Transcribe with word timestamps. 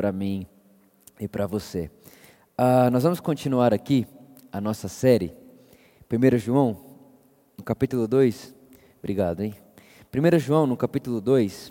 para 0.00 0.12
mim 0.12 0.46
e 1.20 1.28
para 1.28 1.46
você. 1.46 1.90
Uh, 2.58 2.90
nós 2.90 3.02
vamos 3.02 3.20
continuar 3.20 3.74
aqui 3.74 4.06
a 4.50 4.58
nossa 4.58 4.88
série, 4.88 5.36
1 6.10 6.38
João, 6.38 6.96
no 7.58 7.62
capítulo 7.62 8.08
2. 8.08 8.54
Obrigado, 8.98 9.42
hein? 9.42 9.54
1 10.10 10.38
João, 10.38 10.66
no 10.66 10.74
capítulo 10.74 11.20
2. 11.20 11.70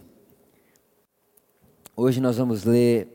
Hoje 1.95 2.21
nós 2.21 2.37
vamos 2.37 2.65
ler 2.65 3.07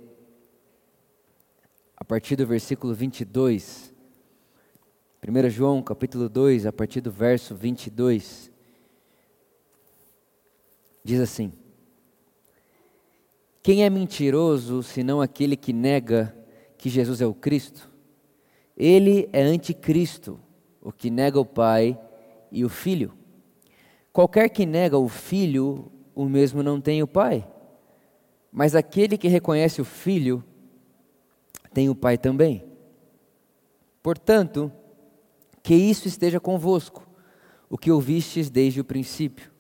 a 1.97 2.05
partir 2.05 2.35
do 2.35 2.45
versículo 2.45 2.93
22. 2.93 3.95
1 5.25 5.49
João, 5.49 5.81
capítulo 5.81 6.29
2, 6.29 6.67
a 6.67 6.73
partir 6.73 7.01
do 7.01 7.13
verso 7.13 7.55
22. 7.55 8.51
Diz 11.05 11.21
assim: 11.21 11.53
Quem 13.65 13.83
é 13.83 13.89
mentiroso 13.89 14.83
senão 14.83 15.23
aquele 15.23 15.57
que 15.57 15.73
nega 15.73 16.37
que 16.77 16.91
Jesus 16.91 17.23
é 17.23 17.27
o 17.27 17.33
Cristo? 17.33 17.91
Ele 18.77 19.27
é 19.33 19.41
anticristo, 19.41 20.39
o 20.83 20.93
que 20.93 21.09
nega 21.09 21.41
o 21.41 21.47
Pai 21.47 21.99
e 22.53 22.63
o 22.63 22.69
Filho. 22.69 23.15
Qualquer 24.13 24.51
que 24.51 24.67
nega 24.67 24.99
o 24.99 25.09
Filho, 25.09 25.91
o 26.15 26.27
mesmo 26.27 26.63
não 26.63 26.79
tem 26.79 27.03
o 27.03 27.07
Pai. 27.07 27.49
Mas 28.53 28.75
aquele 28.75 29.17
que 29.17 29.29
reconhece 29.29 29.81
o 29.81 29.85
Filho, 29.85 30.45
tem 31.73 31.89
o 31.89 31.95
Pai 31.95 32.19
também. 32.19 32.67
Portanto, 34.03 34.71
que 35.63 35.75
isso 35.75 36.07
esteja 36.07 36.39
convosco, 36.39 37.09
o 37.71 37.79
que 37.79 37.91
ouvistes 37.91 38.51
desde 38.51 38.83
o 38.83 38.85
princípio. 38.85 39.54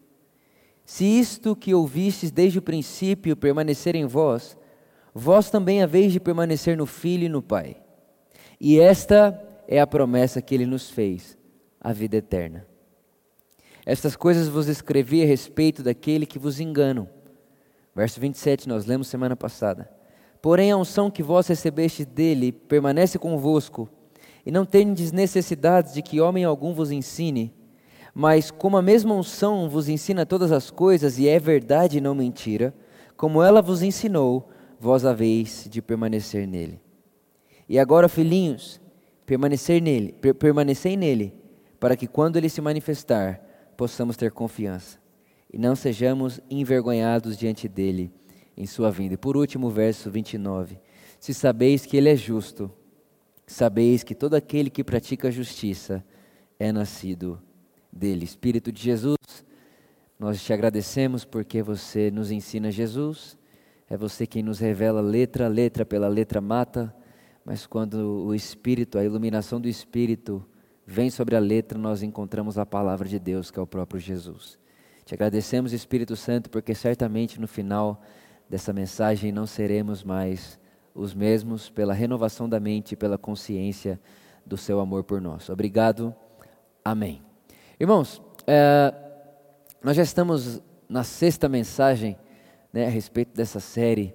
Se 0.84 1.05
isto 1.05 1.56
que 1.56 1.74
ouvistes 1.74 2.30
desde 2.30 2.59
o 2.59 2.62
princípio 2.62 3.37
permanecer 3.37 3.95
em 3.95 4.05
vós, 4.05 4.56
vós 5.15 5.51
também 5.51 5.83
haveis 5.83 6.12
de 6.12 6.20
permanecer 6.20 6.77
no 6.77 6.87
Filho 6.87 7.25
e 7.25 7.29
no 7.29 7.42
Pai. 7.42 7.77
E 8.61 8.79
esta 8.79 9.41
é 9.67 9.81
a 9.81 9.86
promessa 9.86 10.42
que 10.42 10.55
ele 10.55 10.67
nos 10.67 10.91
fez, 10.91 11.39
a 11.81 11.92
vida 11.92 12.17
eterna. 12.17 12.67
Estas 13.86 14.17
coisas 14.17 14.48
vos 14.48 14.69
escrevi 14.69 15.22
a 15.22 15.27
respeito 15.27 15.83
daquele 15.83 16.27
que 16.27 16.39
vos 16.39 16.61
enganam. 16.61 17.09
Verso 17.94 18.19
27, 18.20 18.69
nós 18.69 18.87
lemos 18.87 19.09
semana 19.09 19.37
passada. 19.37 19.91
Porém, 20.41 20.70
a 20.70 20.77
unção 20.77 21.11
que 21.11 21.22
vós 21.22 21.47
recebeste 21.47 22.05
dele 22.05 22.53
permanece 22.53 23.19
convosco, 23.19 23.89
e 24.44 24.50
não 24.50 24.66
tendes 24.66 25.11
necessidade 25.11 25.94
de 25.94 26.03
que 26.03 26.20
homem 26.20 26.44
algum 26.44 26.75
vos 26.75 26.91
ensine, 26.91 27.55
mas 28.15 28.48
como 28.48 28.77
a 28.77 28.83
mesma 28.83 29.12
unção 29.12 29.69
vos 29.69 29.89
ensina 29.89 30.25
todas 30.25 30.53
as 30.53 30.70
coisas, 30.70 31.19
e 31.19 31.29
é 31.29 31.41
verdade 31.41 31.98
e 31.98 32.01
não 32.01 32.15
mentira, 32.15 32.73
como 33.17 33.43
ela 33.43 33.61
vos 33.61 33.83
ensinou, 33.83 34.48
vós 34.79 35.05
haveis 35.05 35.67
de 35.69 35.83
permanecer 35.83 36.47
nele. 36.47 36.81
E 37.69 37.77
agora, 37.77 38.09
filhinhos, 38.09 38.81
permanecer 39.27 39.83
nele, 39.83 40.12
per 40.12 40.34
permanecei 40.34 40.97
nele, 40.97 41.34
para 41.81 41.97
que 41.97 42.06
quando 42.06 42.37
ele 42.37 42.48
se 42.48 42.61
manifestar, 42.61 43.41
possamos 43.77 44.17
ter 44.17 44.31
confiança 44.31 44.99
e 45.53 45.59
não 45.59 45.75
sejamos 45.75 46.41
envergonhados 46.49 47.37
diante 47.37 47.69
dele 47.69 48.12
em 48.56 48.67
sua 48.67 48.91
vinda. 48.91 49.15
E 49.15 49.17
por 49.17 49.37
último, 49.37 49.71
verso 49.71 50.11
29. 50.11 50.78
Se 51.19 51.34
sabeis 51.34 51.84
que 51.84 51.97
ele 51.97 52.09
é 52.09 52.17
justo, 52.17 52.71
sabeis 53.47 54.05
que 54.05 54.15
todo 54.15 54.34
aquele 54.34 54.71
que 54.71 54.84
pratica 54.84 55.28
a 55.28 55.31
justiça 55.31 56.05
é 56.59 56.71
nascido 56.71 57.41
dele. 57.95 58.25
Espírito 58.25 58.73
de 58.73 58.83
Jesus, 58.83 59.17
nós 60.19 60.42
te 60.42 60.53
agradecemos 60.53 61.25
porque 61.25 61.62
você 61.62 62.11
nos 62.11 62.31
ensina 62.31 62.70
Jesus, 62.70 63.39
é 63.89 63.97
você 63.97 64.27
quem 64.27 64.42
nos 64.42 64.59
revela 64.59 65.00
letra 65.00 65.47
a 65.47 65.48
letra, 65.48 65.84
pela 65.84 66.09
letra 66.09 66.41
mata, 66.41 66.95
mas 67.45 67.67
quando 67.67 68.25
o 68.27 68.34
Espírito, 68.34 68.98
a 68.98 69.05
iluminação 69.05 69.61
do 69.61 69.69
Espírito 69.69 70.45
vem 70.87 71.11
sobre 71.11 71.37
a 71.37 71.41
letra, 71.41 71.78
nós 71.78 72.03
encontramos 72.03 72.59
a 72.59 72.67
palavra 72.67 73.09
de 73.09 73.19
Deus, 73.19 73.50
que 73.50 73.59
é 73.59 73.62
o 73.62 73.66
próprio 73.66 74.00
Jesus. 74.00 74.59
Te 75.05 75.15
agradecemos, 75.15 75.72
Espírito 75.72 76.16
Santo, 76.16 76.49
porque 76.49 76.75
certamente 76.75 77.38
no 77.41 77.47
final 77.47 78.03
dessa 78.49 78.72
mensagem 78.72 79.31
não 79.31 79.47
seremos 79.47 80.03
mais 80.03 80.59
os 80.94 81.12
mesmos 81.12 81.69
pela 81.69 81.93
renovação 81.93 82.49
da 82.49 82.59
mente 82.59 82.93
e 82.93 82.97
pela 82.97 83.19
consciência 83.19 84.00
do 84.47 84.56
seu 84.56 84.81
amor 84.81 85.05
por 85.05 85.21
nós. 85.21 85.50
Obrigado. 85.50 86.15
Amém. 86.82 87.34
Irmãos, 87.79 88.23
é, 88.47 88.95
nós 89.83 89.97
já 89.97 90.03
estamos 90.05 90.62
na 90.89 91.03
sexta 91.03 91.49
mensagem 91.49 92.17
né, 92.73 92.87
a 92.87 92.89
respeito 92.89 93.35
dessa 93.35 93.59
série 93.59 94.15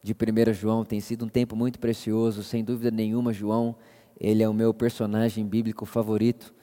de 0.00 0.12
1 0.12 0.52
João. 0.52 0.84
Tem 0.84 1.00
sido 1.00 1.24
um 1.24 1.28
tempo 1.28 1.56
muito 1.56 1.80
precioso, 1.80 2.44
sem 2.44 2.62
dúvida 2.62 2.92
nenhuma, 2.92 3.32
João, 3.32 3.74
ele 4.20 4.40
é 4.40 4.48
o 4.48 4.54
meu 4.54 4.72
personagem 4.72 5.44
bíblico 5.44 5.84
favorito. 5.84 6.54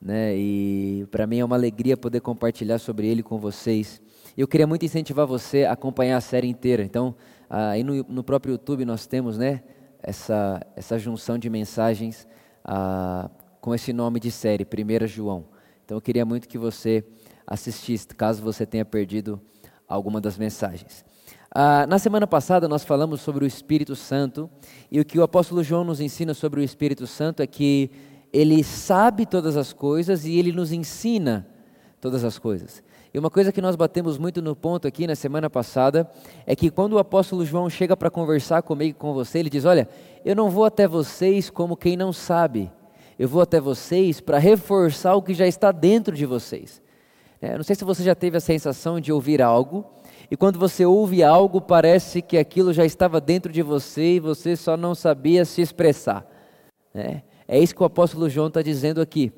Né, 0.00 0.36
e 0.36 1.06
para 1.10 1.26
mim 1.26 1.38
é 1.38 1.44
uma 1.44 1.56
alegria 1.56 1.96
poder 1.96 2.20
compartilhar 2.20 2.78
sobre 2.78 3.06
ele 3.06 3.22
com 3.22 3.38
vocês. 3.38 4.02
Eu 4.36 4.46
queria 4.46 4.66
muito 4.66 4.84
incentivar 4.84 5.26
você 5.26 5.64
a 5.64 5.72
acompanhar 5.72 6.18
a 6.18 6.20
série 6.20 6.48
inteira. 6.48 6.82
Então, 6.82 7.14
aí 7.48 7.82
no, 7.82 8.04
no 8.04 8.22
próprio 8.22 8.52
YouTube 8.52 8.84
nós 8.84 9.06
temos 9.06 9.38
né, 9.38 9.62
essa, 10.02 10.60
essa 10.76 10.98
junção 10.98 11.38
de 11.38 11.48
mensagens 11.48 12.28
ah, 12.62 13.30
com 13.58 13.74
esse 13.74 13.90
nome 13.90 14.20
de 14.20 14.30
série, 14.30 14.66
1 14.66 15.06
João. 15.06 15.46
Então 15.88 15.96
eu 15.96 16.02
queria 16.02 16.26
muito 16.26 16.46
que 16.46 16.58
você 16.58 17.02
assistisse, 17.46 18.08
caso 18.08 18.42
você 18.42 18.66
tenha 18.66 18.84
perdido 18.84 19.40
alguma 19.88 20.20
das 20.20 20.36
mensagens. 20.36 21.02
Ah, 21.50 21.86
na 21.86 21.98
semana 21.98 22.26
passada 22.26 22.68
nós 22.68 22.84
falamos 22.84 23.22
sobre 23.22 23.42
o 23.42 23.48
Espírito 23.48 23.96
Santo 23.96 24.50
e 24.92 25.00
o 25.00 25.04
que 25.04 25.18
o 25.18 25.22
apóstolo 25.22 25.64
João 25.64 25.84
nos 25.84 25.98
ensina 25.98 26.34
sobre 26.34 26.60
o 26.60 26.62
Espírito 26.62 27.06
Santo 27.06 27.42
é 27.42 27.46
que 27.46 27.90
ele 28.30 28.62
sabe 28.62 29.24
todas 29.24 29.56
as 29.56 29.72
coisas 29.72 30.26
e 30.26 30.38
ele 30.38 30.52
nos 30.52 30.72
ensina 30.72 31.48
todas 32.02 32.22
as 32.22 32.38
coisas. 32.38 32.82
E 33.14 33.18
uma 33.18 33.30
coisa 33.30 33.50
que 33.50 33.62
nós 33.62 33.74
batemos 33.74 34.18
muito 34.18 34.42
no 34.42 34.54
ponto 34.54 34.86
aqui 34.86 35.06
na 35.06 35.14
semana 35.14 35.48
passada 35.48 36.06
é 36.44 36.54
que 36.54 36.70
quando 36.70 36.92
o 36.92 36.98
apóstolo 36.98 37.46
João 37.46 37.70
chega 37.70 37.96
para 37.96 38.10
conversar 38.10 38.60
comigo 38.60 38.90
e 38.90 39.00
com 39.00 39.14
você, 39.14 39.38
ele 39.38 39.48
diz: 39.48 39.64
Olha, 39.64 39.88
eu 40.22 40.36
não 40.36 40.50
vou 40.50 40.66
até 40.66 40.86
vocês 40.86 41.48
como 41.48 41.78
quem 41.78 41.96
não 41.96 42.12
sabe, 42.12 42.70
eu 43.18 43.28
vou 43.28 43.42
até 43.42 43.60
vocês 43.60 44.20
para 44.20 44.38
reforçar 44.38 45.14
o 45.14 45.22
que 45.22 45.34
já 45.34 45.46
está 45.46 45.72
dentro 45.72 46.14
de 46.14 46.24
vocês. 46.24 46.80
É, 47.40 47.56
não 47.56 47.64
sei 47.64 47.74
se 47.74 47.84
você 47.84 48.02
já 48.02 48.14
teve 48.14 48.36
a 48.36 48.40
sensação 48.40 49.00
de 49.00 49.12
ouvir 49.12 49.42
algo, 49.42 49.84
e 50.30 50.36
quando 50.36 50.58
você 50.58 50.84
ouve 50.84 51.22
algo, 51.22 51.60
parece 51.60 52.20
que 52.20 52.36
aquilo 52.36 52.72
já 52.72 52.84
estava 52.84 53.20
dentro 53.20 53.50
de 53.50 53.62
você 53.62 54.16
e 54.16 54.20
você 54.20 54.54
só 54.54 54.76
não 54.76 54.94
sabia 54.94 55.44
se 55.44 55.62
expressar. 55.62 56.26
É, 56.94 57.22
é 57.46 57.58
isso 57.58 57.74
que 57.74 57.82
o 57.82 57.86
apóstolo 57.86 58.28
João 58.28 58.48
está 58.48 58.60
dizendo 58.60 59.00
aqui. 59.00 59.32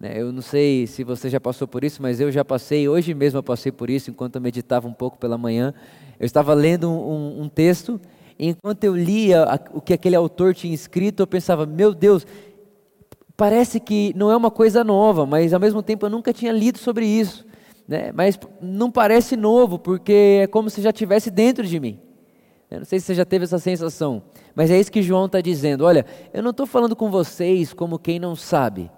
Né? 0.00 0.20
Eu 0.20 0.32
não 0.32 0.42
sei 0.42 0.86
se 0.86 1.04
você 1.04 1.30
já 1.30 1.38
passou 1.38 1.68
por 1.68 1.84
isso, 1.84 2.02
mas 2.02 2.20
eu 2.20 2.32
já 2.32 2.44
passei, 2.44 2.88
hoje 2.88 3.14
mesmo 3.14 3.38
eu 3.38 3.42
passei 3.42 3.70
por 3.70 3.88
isso, 3.88 4.10
enquanto 4.10 4.36
eu 4.36 4.40
meditava 4.40 4.88
um 4.88 4.92
pouco 4.92 5.18
pela 5.18 5.38
manhã. 5.38 5.72
Eu 6.18 6.26
estava 6.26 6.52
lendo 6.52 6.90
um, 6.90 7.42
um 7.42 7.48
texto, 7.48 8.00
e 8.38 8.48
enquanto 8.48 8.82
eu 8.84 8.96
lia 8.96 9.46
o 9.72 9.80
que 9.80 9.92
aquele 9.92 10.16
autor 10.16 10.54
tinha 10.54 10.74
escrito, 10.74 11.20
eu 11.20 11.26
pensava, 11.26 11.64
meu 11.64 11.94
Deus, 11.94 12.26
Parece 13.36 13.80
que 13.80 14.12
não 14.16 14.30
é 14.30 14.36
uma 14.36 14.50
coisa 14.50 14.84
nova, 14.84 15.26
mas 15.26 15.52
ao 15.52 15.60
mesmo 15.60 15.82
tempo 15.82 16.06
eu 16.06 16.10
nunca 16.10 16.32
tinha 16.32 16.52
lido 16.52 16.78
sobre 16.78 17.06
isso. 17.06 17.44
Né? 17.86 18.12
Mas 18.12 18.38
não 18.60 18.90
parece 18.90 19.36
novo, 19.36 19.78
porque 19.78 20.40
é 20.42 20.46
como 20.46 20.70
se 20.70 20.80
já 20.80 20.92
tivesse 20.92 21.30
dentro 21.30 21.66
de 21.66 21.80
mim. 21.80 21.98
Eu 22.70 22.78
não 22.78 22.84
sei 22.84 22.98
se 22.98 23.06
você 23.06 23.14
já 23.14 23.24
teve 23.24 23.44
essa 23.44 23.58
sensação, 23.58 24.22
mas 24.54 24.70
é 24.70 24.78
isso 24.78 24.90
que 24.90 25.02
João 25.02 25.26
está 25.26 25.40
dizendo. 25.40 25.84
Olha, 25.84 26.04
eu 26.32 26.42
não 26.42 26.50
estou 26.50 26.66
falando 26.66 26.96
com 26.96 27.10
vocês 27.10 27.72
como 27.72 27.98
quem 27.98 28.18
não 28.18 28.34
sabe, 28.34 28.90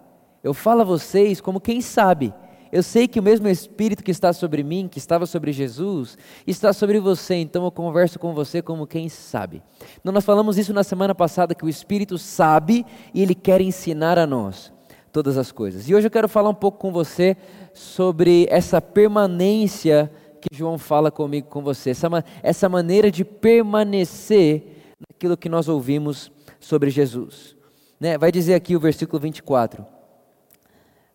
eu 0.42 0.54
falo 0.54 0.82
a 0.82 0.84
vocês 0.84 1.41
como 1.41 1.60
quem 1.60 1.80
sabe. 1.80 2.32
Eu 2.72 2.82
sei 2.82 3.06
que 3.06 3.21
o 3.21 3.22
mesmo 3.22 3.49
Espírito 3.49 4.03
que 4.03 4.10
está 4.10 4.32
sobre 4.32 4.62
mim, 4.62 4.88
que 4.88 4.99
estava 4.99 5.27
sobre 5.27 5.53
Jesus, 5.53 6.19
está 6.47 6.72
sobre 6.72 6.99
você, 6.99 7.37
então 7.37 7.65
eu 7.65 7.71
converso 7.71 8.19
com 8.19 8.34
você 8.34 8.60
como 8.60 8.87
quem 8.87 9.09
sabe. 9.09 9.62
Então 10.00 10.12
nós 10.12 10.25
falamos 10.25 10.59
isso 10.59 10.72
na 10.72 10.83
semana 10.83 11.15
passada, 11.15 11.54
que 11.54 11.65
o 11.65 11.68
Espírito 11.68 12.18
sabe 12.18 12.84
e 13.15 13.22
ele 13.22 13.34
quer 13.34 13.60
ensinar 13.60 14.18
a 14.18 14.27
nós 14.27 14.72
todas 15.13 15.39
as 15.39 15.53
coisas. 15.53 15.89
E 15.89 15.95
hoje 15.95 16.07
eu 16.07 16.10
quero 16.10 16.28
falar 16.28 16.51
um 16.51 16.54
pouco 16.54 16.78
com 16.78 16.92
você 16.92 17.36
sobre 17.72 18.47
essa 18.51 18.83
permanência 18.83 20.10
que 20.41 20.57
João 20.57 20.78
fala 20.78 21.10
comigo, 21.10 21.48
com 21.48 21.63
você, 21.63 21.91
essa, 21.91 22.09
essa 22.42 22.68
maneira 22.68 23.10
de 23.10 23.24
permanecer 23.24 24.92
naquilo 25.09 25.36
que 25.36 25.48
nós 25.48 25.68
ouvimos 25.68 26.30
sobre 26.60 26.91
Jesus. 26.91 27.57
Né? 27.98 28.18
Vai 28.18 28.30
dizer 28.30 28.54
aqui 28.54 28.77
o 28.77 28.80
versículo 28.80 29.21
24. 29.21 29.96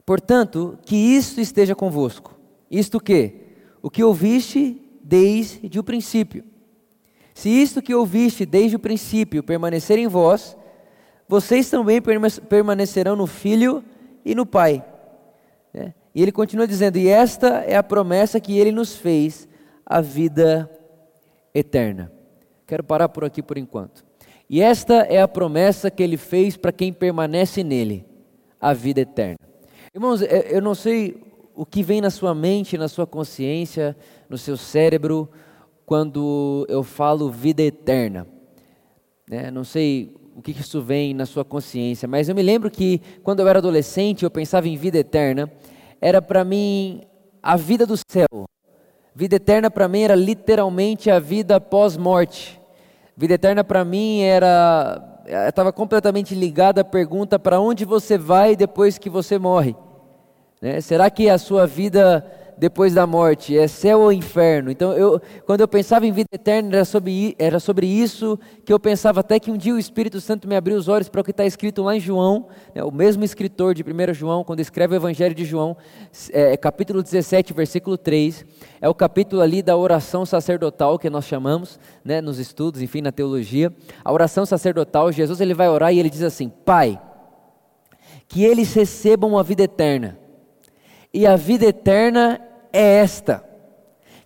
Portanto, 0.06 0.78
que 0.86 0.96
isto 0.96 1.40
esteja 1.40 1.76
convosco. 1.76 2.40
Isto 2.70 3.00
que? 3.00 3.36
O 3.82 3.90
que 3.90 4.04
ouviste 4.04 4.82
desde 5.04 5.80
o 5.80 5.84
princípio. 5.84 6.44
Se 7.34 7.50
isto 7.50 7.82
que 7.82 7.96
ouviste 7.96 8.46
desde 8.46 8.76
o 8.76 8.80
princípio 8.80 9.44
permanecer 9.44 9.98
em 9.98 10.08
vós, 10.08 10.56
vocês 11.28 11.70
também 11.70 12.02
permanecerão 12.50 13.16
no 13.16 13.26
Filho 13.26 13.84
e 14.24 14.36
no 14.36 14.46
Pai. 14.46 14.84
É. 15.74 15.94
E 16.14 16.22
ele 16.22 16.32
continua 16.32 16.68
dizendo: 16.68 16.98
E 16.98 17.08
esta 17.08 17.64
é 17.66 17.76
a 17.76 17.84
promessa 17.84 18.40
que 18.40 18.58
ele 18.58 18.72
nos 18.72 18.96
fez, 18.96 19.48
a 19.86 20.02
vida 20.02 20.70
eterna. 21.54 22.12
Quero 22.68 22.84
parar 22.84 23.10
por 23.10 23.24
aqui 23.26 23.42
por 23.42 23.58
enquanto. 23.58 24.06
E 24.50 24.62
esta 24.62 25.04
é 25.04 25.22
a 25.22 25.28
promessa 25.28 25.90
que 25.90 26.04
ele 26.04 26.18
fez 26.18 26.58
para 26.58 26.74
quem 26.74 26.92
permanece 26.92 27.64
nele, 27.64 28.06
a 28.60 28.74
vida 28.74 29.02
eterna. 29.02 29.51
Irmãos, 29.94 30.22
é, 30.22 30.56
eu 30.56 30.62
não 30.62 30.74
sei 30.74 31.22
o 31.54 31.66
que 31.66 31.84
vem 31.84 32.00
na 32.00 32.10
sua 32.10 32.34
mente, 32.34 32.78
na 32.78 32.88
sua 32.88 33.06
consciência, 33.06 33.94
no 34.30 34.38
seu 34.38 34.56
cérebro, 34.56 35.30
quando 35.86 36.66
eu 36.70 36.82
falo 36.82 37.30
vida 37.30 37.62
eterna. 37.62 38.26
Né? 39.30 39.52
Não 39.52 39.66
sei 39.66 40.16
o 40.34 40.42
que 40.42 40.52
isso 40.52 40.82
vem 40.82 41.14
na 41.14 41.26
sua 41.26 41.44
consciência, 41.44 42.08
mas 42.08 42.30
eu 42.30 42.36
me 42.36 42.42
lembro 42.42 42.72
que 42.72 43.02
quando 43.22 43.42
eu 43.42 43.48
era 43.50 43.60
adolescente, 43.60 44.24
eu 44.24 44.32
pensava 44.32 44.66
em 44.70 44.78
vida 44.78 44.98
eterna, 44.98 45.52
era 46.00 46.22
para 46.22 46.46
mim 46.46 47.02
a 47.44 47.58
vida 47.58 47.86
do 47.86 47.98
céu. 47.98 48.46
Vida 49.14 49.36
eterna 49.36 49.70
para 49.70 49.90
mim 49.90 50.04
era 50.04 50.16
literalmente 50.16 51.12
a 51.12 51.20
vida 51.20 51.60
pós-morte. 51.60 52.62
Vida 53.18 53.34
eterna 53.34 53.62
para 53.62 53.84
mim 53.84 54.22
era 54.22 55.11
estava 55.26 55.72
completamente 55.72 56.34
ligada 56.36 56.82
à 56.82 56.86
pergunta 56.86 57.38
para 57.38 57.60
onde 57.60 57.86
você 57.86 58.18
vai 58.18 58.56
depois 58.56 58.98
que 58.98 59.10
você 59.10 59.38
morre. 59.38 59.76
Né? 60.62 60.80
Será 60.82 61.10
que 61.10 61.30
a 61.30 61.38
sua 61.38 61.66
vida 61.66 62.26
depois 62.62 62.94
da 62.94 63.08
morte 63.08 63.58
é 63.58 63.68
céu 63.68 64.02
ou 64.02 64.14
inferno? 64.14 64.70
Então, 64.70 64.94
eu, 64.94 65.20
quando 65.48 65.62
eu 65.62 65.68
pensava 65.68 66.06
em 66.06 66.12
vida 66.12 66.30
eterna, 66.32 66.76
era 66.76 66.86
sobre, 66.86 67.36
era 67.40 67.60
sobre 67.60 67.88
isso 67.88 68.38
que 68.64 68.72
eu 68.72 68.80
pensava, 68.80 69.22
até 69.22 69.40
que 69.40 69.50
um 69.50 69.58
dia 69.58 69.74
o 69.74 69.80
Espírito 69.80 70.22
Santo 70.22 70.48
me 70.48 70.56
abriu 70.56 70.78
os 70.78 70.88
olhos 70.88 71.10
para 71.10 71.22
o 71.22 71.24
que 71.24 71.32
está 71.32 71.44
escrito 71.44 71.82
lá 71.82 71.96
em 71.96 72.00
João, 72.00 72.50
né? 72.76 72.84
o 72.84 72.92
mesmo 72.92 73.24
escritor 73.24 73.74
de 73.74 73.82
1 73.82 74.14
João, 74.14 74.44
quando 74.44 74.60
escreve 74.60 74.94
o 74.94 74.98
Evangelho 74.98 75.34
de 75.34 75.44
João, 75.44 75.76
é, 76.32 76.56
capítulo 76.56 77.02
17, 77.02 77.52
versículo 77.52 77.98
3, 77.98 78.46
é 78.80 78.88
o 78.88 78.94
capítulo 78.94 79.42
ali 79.42 79.64
da 79.64 79.76
oração 79.76 80.24
sacerdotal 80.24 81.00
que 81.00 81.10
nós 81.10 81.26
chamamos, 81.26 81.80
né, 82.06 82.22
nos 82.22 82.38
estudos, 82.38 82.80
enfim, 82.80 83.02
na 83.02 83.12
teologia. 83.12 83.74
A 84.06 84.14
oração 84.14 84.46
sacerdotal, 84.46 85.12
Jesus 85.12 85.42
ele 85.42 85.56
vai 85.56 85.68
orar 85.68 85.92
e 85.92 85.98
ele 85.98 86.12
diz 86.12 86.22
assim: 86.22 86.48
Pai, 86.48 87.02
que 88.28 88.44
eles 88.44 88.72
recebam 88.76 89.36
a 89.36 89.42
vida 89.42 89.64
eterna 89.64 90.20
e 91.14 91.26
a 91.26 91.36
vida 91.36 91.66
eterna 91.66 92.40
é 92.74 92.98
esta: 93.00 93.44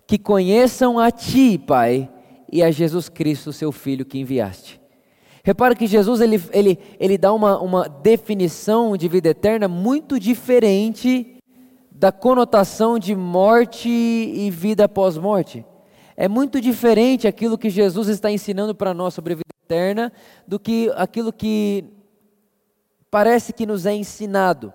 que 0.06 0.18
conheçam 0.18 0.98
a 0.98 1.10
Ti, 1.10 1.58
Pai, 1.58 2.10
e 2.50 2.62
a 2.62 2.70
Jesus 2.70 3.08
Cristo, 3.08 3.52
Seu 3.52 3.72
Filho, 3.72 4.04
que 4.04 4.18
enviaste. 4.18 4.80
Repara 5.42 5.76
que 5.76 5.86
Jesus 5.86 6.20
ele, 6.20 6.42
ele, 6.52 6.78
ele 6.98 7.16
dá 7.16 7.32
uma, 7.32 7.60
uma 7.60 7.88
definição 7.88 8.96
de 8.96 9.06
vida 9.06 9.28
eterna 9.28 9.68
muito 9.68 10.18
diferente 10.18 11.36
da 11.90 12.10
conotação 12.10 12.98
de 12.98 13.14
morte 13.14 13.88
e 13.88 14.50
vida 14.50 14.84
após 14.86 15.16
morte. 15.16 15.64
É 16.16 16.28
muito 16.28 16.60
diferente 16.60 17.28
aquilo 17.28 17.56
que 17.56 17.70
Jesus 17.70 18.08
está 18.08 18.30
ensinando 18.30 18.74
para 18.74 18.92
nós 18.92 19.14
sobre 19.14 19.34
a 19.34 19.36
vida 19.36 19.50
eterna 19.64 20.12
do 20.46 20.58
que 20.58 20.90
aquilo 20.96 21.32
que 21.32 21.84
parece 23.10 23.52
que 23.52 23.66
nos 23.66 23.86
é 23.86 23.94
ensinado. 23.94 24.72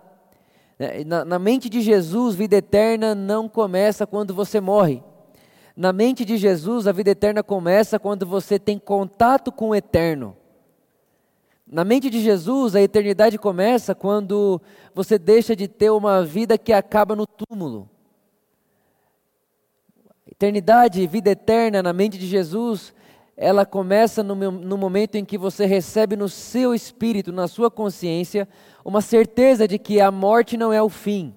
Né, 0.82 1.04
na, 1.06 1.24
na 1.24 1.38
mente 1.38 1.70
de 1.70 1.80
Jesus, 1.80 2.34
vida 2.34 2.56
eterna 2.56 3.14
não 3.14 3.48
começa 3.48 4.08
quando 4.08 4.34
você 4.34 4.60
morre. 4.60 5.04
Na 5.76 5.94
mente 5.94 6.26
de 6.26 6.38
Jesus, 6.38 6.88
a 6.88 6.92
vida 6.92 7.12
eterna 7.12 7.44
começa 7.44 8.00
quando 8.00 8.26
você 8.26 8.58
tem 8.58 8.80
contato 8.80 9.52
com 9.52 9.70
o 9.70 9.76
eterno. 9.76 10.36
Na 11.68 11.86
mente 11.86 12.10
de 12.10 12.20
Jesus, 12.20 12.76
a 12.76 12.82
eternidade 12.82 13.38
começa 13.38 13.94
quando 13.94 14.60
você 14.92 15.20
deixa 15.20 15.56
de 15.56 15.68
ter 15.68 15.92
uma 15.92 16.26
vida 16.26 16.58
que 16.58 16.74
acaba 16.74 17.16
no 17.16 17.28
túmulo. 17.28 17.88
Eternidade, 20.26 21.06
vida 21.06 21.30
eterna, 21.30 21.84
na 21.84 21.94
mente 21.94 22.18
de 22.18 22.26
Jesus, 22.26 22.92
ela 23.42 23.66
começa 23.66 24.22
no, 24.22 24.36
no 24.36 24.78
momento 24.78 25.16
em 25.16 25.26
que 25.26 25.36
você 25.36 25.66
recebe 25.66 26.16
no 26.16 26.30
seu 26.30 26.76
espírito, 26.76 27.32
na 27.32 27.48
sua 27.48 27.72
consciência, 27.72 28.48
uma 28.86 29.02
certeza 29.02 29.68
de 29.68 29.80
que 29.80 30.00
a 30.00 30.12
morte 30.12 30.56
não 30.56 30.72
é 30.72 30.80
o 30.80 30.90
fim. 30.90 31.34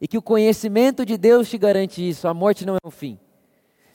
E 0.00 0.06
que 0.06 0.16
o 0.16 0.22
conhecimento 0.22 1.04
de 1.04 1.18
Deus 1.18 1.50
te 1.50 1.58
garante 1.58 2.08
isso, 2.08 2.28
a 2.28 2.32
morte 2.32 2.64
não 2.64 2.76
é 2.76 2.78
o 2.84 2.92
fim. 2.92 3.18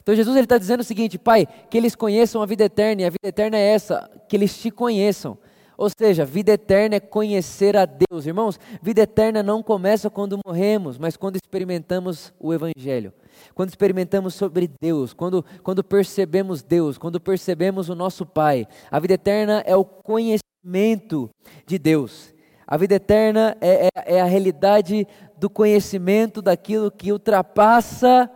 Então 0.02 0.14
Jesus 0.14 0.36
está 0.36 0.58
dizendo 0.58 0.80
o 0.80 0.84
seguinte, 0.84 1.18
Pai, 1.18 1.48
que 1.70 1.78
eles 1.78 1.96
conheçam 1.96 2.42
a 2.42 2.46
vida 2.46 2.64
eterna, 2.64 3.00
e 3.00 3.04
a 3.06 3.10
vida 3.10 3.28
eterna 3.28 3.56
é 3.56 3.66
essa, 3.66 4.10
que 4.28 4.36
eles 4.36 4.54
te 4.58 4.70
conheçam. 4.70 5.38
Ou 5.76 5.88
seja, 5.88 6.24
vida 6.24 6.52
eterna 6.52 6.96
é 6.96 7.00
conhecer 7.00 7.76
a 7.76 7.86
Deus. 7.86 8.26
Irmãos, 8.26 8.58
vida 8.82 9.02
eterna 9.02 9.42
não 9.42 9.62
começa 9.62 10.10
quando 10.10 10.38
morremos, 10.44 10.98
mas 10.98 11.16
quando 11.16 11.36
experimentamos 11.36 12.32
o 12.38 12.52
Evangelho. 12.52 13.12
Quando 13.54 13.70
experimentamos 13.70 14.34
sobre 14.34 14.70
Deus, 14.80 15.12
quando, 15.12 15.44
quando 15.62 15.82
percebemos 15.82 16.62
Deus, 16.62 16.98
quando 16.98 17.20
percebemos 17.20 17.88
o 17.88 17.94
nosso 17.94 18.24
Pai. 18.24 18.66
A 18.90 19.00
vida 19.00 19.14
eterna 19.14 19.62
é 19.66 19.76
o 19.76 19.84
conhecimento 19.84 21.30
de 21.66 21.78
Deus. 21.78 22.32
A 22.66 22.76
vida 22.76 22.94
eterna 22.94 23.56
é, 23.60 23.86
é, 23.86 24.16
é 24.16 24.20
a 24.20 24.26
realidade 24.26 25.06
do 25.36 25.50
conhecimento 25.50 26.40
daquilo 26.40 26.90
que 26.90 27.12
ultrapassa 27.12 28.30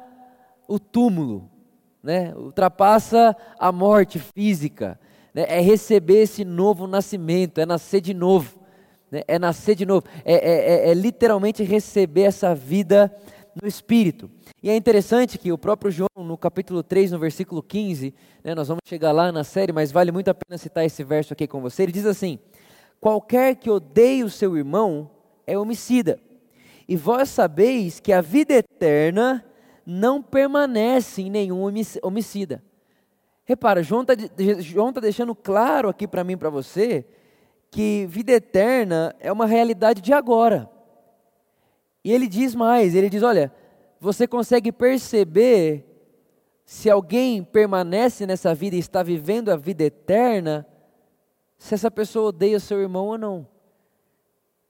o 0.68 0.78
túmulo, 0.78 1.48
né? 2.02 2.34
ultrapassa 2.34 3.36
a 3.58 3.70
morte 3.70 4.18
física. 4.18 4.98
Né? 5.36 5.44
É 5.48 5.60
receber 5.60 6.22
esse 6.22 6.46
novo 6.46 6.86
nascimento, 6.86 7.60
é 7.60 7.66
nascer 7.66 8.00
de 8.00 8.14
novo. 8.14 8.58
Né? 9.10 9.20
É 9.28 9.38
nascer 9.38 9.74
de 9.74 9.84
novo. 9.84 10.06
É, 10.24 10.34
é, 10.34 10.88
é, 10.88 10.90
é 10.90 10.94
literalmente 10.94 11.62
receber 11.62 12.22
essa 12.22 12.54
vida 12.54 13.14
no 13.60 13.68
Espírito. 13.68 14.30
E 14.62 14.70
é 14.70 14.74
interessante 14.74 15.38
que 15.38 15.52
o 15.52 15.58
próprio 15.58 15.90
João, 15.90 16.24
no 16.24 16.38
capítulo 16.38 16.82
3, 16.82 17.12
no 17.12 17.18
versículo 17.18 17.62
15, 17.62 18.14
né, 18.42 18.54
nós 18.54 18.68
vamos 18.68 18.80
chegar 18.86 19.12
lá 19.12 19.30
na 19.30 19.44
série, 19.44 19.72
mas 19.72 19.92
vale 19.92 20.10
muito 20.10 20.28
a 20.28 20.34
pena 20.34 20.56
citar 20.56 20.86
esse 20.86 21.04
verso 21.04 21.34
aqui 21.34 21.46
com 21.46 21.60
você. 21.60 21.82
Ele 21.82 21.92
diz 21.92 22.06
assim: 22.06 22.38
Qualquer 22.98 23.56
que 23.56 23.70
odeie 23.70 24.24
o 24.24 24.30
seu 24.30 24.56
irmão 24.56 25.10
é 25.46 25.58
homicida. 25.58 26.18
E 26.88 26.96
vós 26.96 27.28
sabeis 27.28 28.00
que 28.00 28.12
a 28.12 28.22
vida 28.22 28.54
eterna 28.54 29.44
não 29.84 30.22
permanece 30.22 31.22
em 31.22 31.30
nenhum 31.30 31.62
homicida. 32.02 32.62
Repara, 33.46 33.80
João 33.80 34.02
está 34.02 34.14
tá 34.16 35.00
deixando 35.00 35.32
claro 35.32 35.88
aqui 35.88 36.06
para 36.06 36.24
mim 36.24 36.36
para 36.36 36.50
você 36.50 37.06
que 37.70 38.04
vida 38.06 38.32
eterna 38.32 39.14
é 39.20 39.30
uma 39.30 39.46
realidade 39.46 40.00
de 40.00 40.12
agora. 40.12 40.68
E 42.02 42.12
ele 42.12 42.26
diz 42.26 42.56
mais: 42.56 42.94
ele 42.94 43.08
diz, 43.08 43.22
olha, 43.22 43.52
você 44.00 44.26
consegue 44.26 44.72
perceber 44.72 45.84
se 46.64 46.90
alguém 46.90 47.44
permanece 47.44 48.26
nessa 48.26 48.52
vida 48.52 48.74
e 48.74 48.80
está 48.80 49.00
vivendo 49.00 49.50
a 49.50 49.56
vida 49.56 49.84
eterna 49.84 50.66
se 51.56 51.72
essa 51.72 51.90
pessoa 51.90 52.30
odeia 52.30 52.58
seu 52.58 52.80
irmão 52.80 53.06
ou 53.06 53.16
não. 53.16 53.46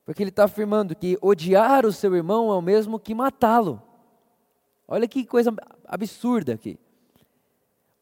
Porque 0.04 0.22
ele 0.22 0.30
está 0.30 0.44
afirmando 0.44 0.94
que 0.94 1.18
odiar 1.22 1.86
o 1.86 1.92
seu 1.92 2.14
irmão 2.14 2.50
é 2.50 2.54
o 2.54 2.60
mesmo 2.60 3.00
que 3.00 3.14
matá-lo. 3.14 3.82
Olha 4.86 5.08
que 5.08 5.24
coisa 5.24 5.52
absurda 5.86 6.52
aqui. 6.52 6.78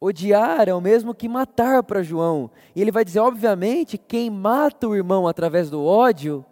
Odiar 0.07 0.69
é 0.69 0.75
o 0.75 0.83
mesmo 0.83 1.15
que 1.15 1.27
matar 1.27 1.83
para 1.83 2.03
João. 2.03 2.51
E 2.77 2.83
ele 2.83 2.93
vai 2.93 3.07
dizer, 3.07 3.21
obviamente, 3.21 3.97
quem 3.97 4.29
mata 4.29 4.87
o 4.87 4.95
irmão 4.95 5.27
através 5.27 5.71
do 5.71 5.83
ódio, 5.83 6.45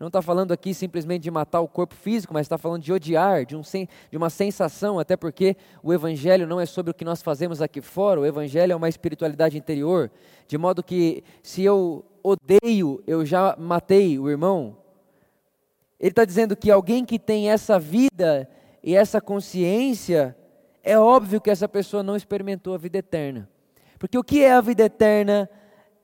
não 0.00 0.06
está 0.06 0.22
falando 0.22 0.50
aqui 0.50 0.72
simplesmente 0.72 1.24
de 1.24 1.30
matar 1.30 1.60
o 1.60 1.68
corpo 1.68 1.94
físico, 1.94 2.32
mas 2.32 2.46
está 2.46 2.56
falando 2.56 2.82
de 2.82 2.90
odiar, 2.90 3.44
de, 3.44 3.54
um, 3.54 3.60
de 3.60 4.16
uma 4.16 4.30
sensação, 4.30 4.98
até 4.98 5.14
porque 5.14 5.58
o 5.82 5.92
Evangelho 5.92 6.46
não 6.46 6.58
é 6.58 6.64
sobre 6.64 6.90
o 6.90 6.94
que 6.94 7.04
nós 7.04 7.20
fazemos 7.20 7.60
aqui 7.60 7.82
fora, 7.82 8.18
o 8.18 8.24
Evangelho 8.24 8.72
é 8.72 8.76
uma 8.76 8.88
espiritualidade 8.88 9.58
interior, 9.58 10.10
de 10.48 10.56
modo 10.56 10.82
que 10.82 11.22
se 11.42 11.62
eu 11.62 12.02
odeio, 12.22 13.02
eu 13.06 13.26
já 13.26 13.54
matei 13.58 14.18
o 14.18 14.30
irmão. 14.30 14.74
Ele 16.00 16.12
está 16.12 16.24
dizendo 16.24 16.56
que 16.56 16.70
alguém 16.70 17.04
que 17.04 17.18
tem 17.18 17.50
essa 17.50 17.78
vida 17.78 18.48
e 18.82 18.96
essa 18.96 19.20
consciência, 19.20 20.34
é 20.86 20.98
óbvio 20.98 21.40
que 21.40 21.50
essa 21.50 21.68
pessoa 21.68 22.02
não 22.02 22.16
experimentou 22.16 22.74
a 22.74 22.78
vida 22.78 22.98
eterna. 22.98 23.48
Porque 23.98 24.16
o 24.16 24.24
que 24.24 24.42
é 24.42 24.52
a 24.52 24.60
vida 24.60 24.84
eterna? 24.84 25.50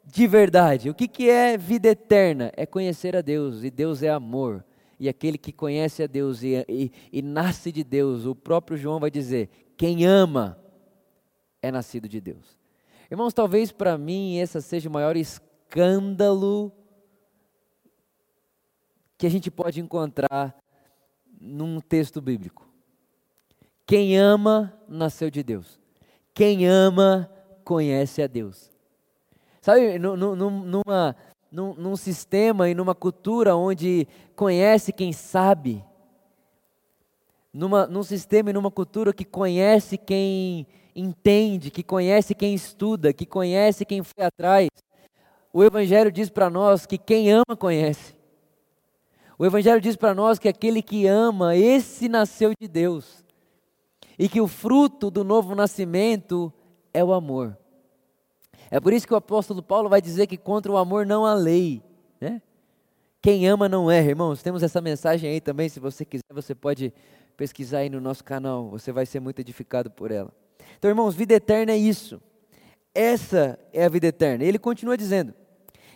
de 0.04 0.26
verdade. 0.26 0.90
O 0.90 0.94
que, 0.94 1.06
que 1.06 1.30
é 1.30 1.56
vida 1.56 1.88
eterna? 1.88 2.52
É 2.56 2.66
conhecer 2.66 3.16
a 3.16 3.20
Deus, 3.20 3.62
e 3.62 3.70
Deus 3.70 4.02
é 4.02 4.10
amor. 4.10 4.64
E 4.98 5.08
aquele 5.08 5.38
que 5.38 5.52
conhece 5.52 6.02
a 6.02 6.06
Deus 6.06 6.42
e, 6.42 6.64
e, 6.68 6.92
e 7.12 7.22
nasce 7.22 7.72
de 7.72 7.82
Deus, 7.82 8.24
o 8.24 8.34
próprio 8.34 8.76
João 8.76 9.00
vai 9.00 9.10
dizer: 9.10 9.48
quem 9.76 10.04
ama 10.04 10.58
é 11.60 11.70
nascido 11.70 12.08
de 12.08 12.20
Deus. 12.20 12.58
Irmãos, 13.10 13.34
talvez 13.34 13.72
para 13.72 13.98
mim 13.98 14.38
esse 14.38 14.60
seja 14.62 14.88
o 14.88 14.92
maior 14.92 15.16
escândalo 15.16 16.72
que 19.18 19.26
a 19.26 19.30
gente 19.30 19.50
pode 19.50 19.80
encontrar 19.80 20.56
num 21.40 21.80
texto 21.80 22.20
bíblico. 22.20 22.71
Quem 23.86 24.16
ama 24.18 24.72
nasceu 24.88 25.30
de 25.30 25.42
Deus. 25.42 25.80
Quem 26.34 26.66
ama 26.66 27.30
conhece 27.64 28.22
a 28.22 28.26
Deus. 28.26 28.70
Sabe, 29.60 29.98
numa, 29.98 31.16
num, 31.50 31.74
num 31.74 31.96
sistema 31.96 32.68
e 32.68 32.74
numa 32.74 32.94
cultura 32.94 33.54
onde 33.54 34.08
conhece 34.34 34.92
quem 34.92 35.12
sabe, 35.12 35.84
numa, 37.52 37.86
num 37.86 38.02
sistema 38.02 38.50
e 38.50 38.52
numa 38.52 38.70
cultura 38.70 39.12
que 39.12 39.24
conhece 39.24 39.98
quem 39.98 40.66
entende, 40.96 41.70
que 41.70 41.82
conhece 41.82 42.34
quem 42.34 42.54
estuda, 42.54 43.12
que 43.12 43.26
conhece 43.26 43.84
quem 43.84 44.02
foi 44.02 44.24
atrás. 44.24 44.68
O 45.52 45.62
Evangelho 45.62 46.10
diz 46.10 46.30
para 46.30 46.48
nós 46.48 46.86
que 46.86 46.96
quem 46.96 47.30
ama 47.30 47.56
conhece. 47.58 48.16
O 49.38 49.44
Evangelho 49.44 49.80
diz 49.80 49.96
para 49.96 50.14
nós 50.14 50.38
que 50.38 50.48
aquele 50.48 50.80
que 50.80 51.06
ama, 51.06 51.54
esse 51.54 52.08
nasceu 52.08 52.52
de 52.58 52.66
Deus. 52.66 53.22
E 54.22 54.28
que 54.28 54.40
o 54.40 54.46
fruto 54.46 55.10
do 55.10 55.24
novo 55.24 55.52
nascimento 55.52 56.52
é 56.94 57.02
o 57.02 57.12
amor. 57.12 57.58
É 58.70 58.78
por 58.78 58.92
isso 58.92 59.04
que 59.04 59.12
o 59.12 59.16
apóstolo 59.16 59.60
Paulo 59.60 59.88
vai 59.88 60.00
dizer 60.00 60.28
que 60.28 60.36
contra 60.36 60.70
o 60.70 60.76
amor 60.76 61.04
não 61.04 61.26
há 61.26 61.34
lei. 61.34 61.82
Né? 62.20 62.40
Quem 63.20 63.48
ama 63.48 63.68
não 63.68 63.90
erra, 63.90 64.10
irmãos. 64.10 64.40
Temos 64.40 64.62
essa 64.62 64.80
mensagem 64.80 65.28
aí 65.28 65.40
também. 65.40 65.68
Se 65.68 65.80
você 65.80 66.04
quiser, 66.04 66.22
você 66.32 66.54
pode 66.54 66.94
pesquisar 67.36 67.78
aí 67.78 67.90
no 67.90 68.00
nosso 68.00 68.22
canal. 68.22 68.70
Você 68.70 68.92
vai 68.92 69.06
ser 69.06 69.18
muito 69.18 69.40
edificado 69.40 69.90
por 69.90 70.12
ela. 70.12 70.32
Então, 70.78 70.88
irmãos, 70.88 71.16
vida 71.16 71.34
eterna 71.34 71.72
é 71.72 71.76
isso. 71.76 72.22
Essa 72.94 73.58
é 73.72 73.84
a 73.84 73.88
vida 73.88 74.06
eterna. 74.06 74.44
Ele 74.44 74.56
continua 74.56 74.96
dizendo: 74.96 75.34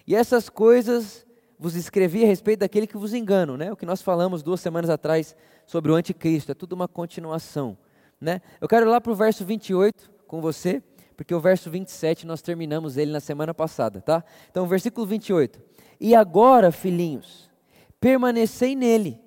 E 0.05 0.17
essas 0.17 0.49
coisas 0.49 1.25
vos 1.57 1.77
escrevi 1.77 2.25
a 2.25 2.27
respeito 2.27 2.59
daquele 2.59 2.89
que 2.89 2.97
vos 2.97 3.15
engana, 3.15 3.57
né? 3.57 3.71
O 3.73 3.77
que 3.77 3.87
nós 3.87 4.03
falamos 4.03 4.43
duas 4.43 4.61
semanas 4.61 4.91
atrás 4.91 5.37
sobre 5.65 5.93
o 5.93 5.95
anticristo. 5.95 6.51
É 6.51 6.57
tudo 6.57 6.73
uma 6.73 6.89
continuação, 6.89 7.79
né? 8.21 8.41
Eu 8.61 8.69
quero 8.69 8.87
ir 8.87 8.89
lá 8.89 9.01
para 9.01 9.13
o 9.13 9.15
verso 9.15 9.45
28 9.45 10.11
com 10.27 10.41
você, 10.41 10.83
porque 11.17 11.35
o 11.35 11.41
verso 11.41 11.71
27 11.71 12.27
nós 12.27 12.43
terminamos 12.43 12.97
ele 12.97 13.11
na 13.11 13.21
semana 13.21 13.55
passada, 13.55 14.01
tá? 14.01 14.25
Então, 14.51 14.67
versículo 14.67 15.07
28. 15.07 15.61
E 15.99 16.15
agora, 16.15 16.71
filhinhos, 16.71 17.51
permanecei 17.99 18.77
nele, 18.77 19.19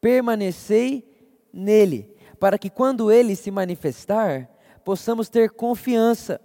permanecei 0.00 1.04
nele, 1.52 2.14
para 2.38 2.58
que 2.58 2.70
quando 2.70 3.10
ele 3.10 3.34
se 3.34 3.50
manifestar, 3.50 4.48
possamos 4.84 5.28
ter 5.28 5.50
confiança 5.50 6.40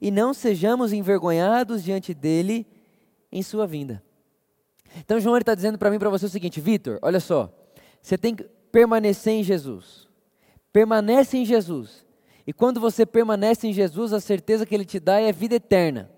e 0.00 0.10
não 0.10 0.34
sejamos 0.34 0.92
envergonhados 0.92 1.84
diante 1.84 2.14
dele 2.14 2.66
em 3.30 3.42
sua 3.42 3.66
vinda. 3.66 4.02
Então, 4.96 5.20
João 5.20 5.36
está 5.36 5.54
dizendo 5.54 5.78
para 5.78 5.90
mim 5.90 5.98
para 5.98 6.10
você 6.10 6.26
o 6.26 6.30
seguinte: 6.30 6.60
Vitor, 6.60 6.98
olha 7.02 7.20
só, 7.20 7.52
você 8.02 8.16
tem 8.16 8.34
que 8.34 8.44
permanecer 8.72 9.34
em 9.34 9.42
Jesus, 9.44 10.07
permanece 10.78 11.36
em 11.36 11.44
Jesus, 11.44 12.06
e 12.46 12.52
quando 12.52 12.78
você 12.78 13.04
permanece 13.04 13.66
em 13.66 13.72
Jesus, 13.72 14.12
a 14.12 14.20
certeza 14.20 14.64
que 14.64 14.72
Ele 14.72 14.84
te 14.84 15.00
dá 15.00 15.18
é 15.18 15.32
vida 15.32 15.56
eterna. 15.56 16.08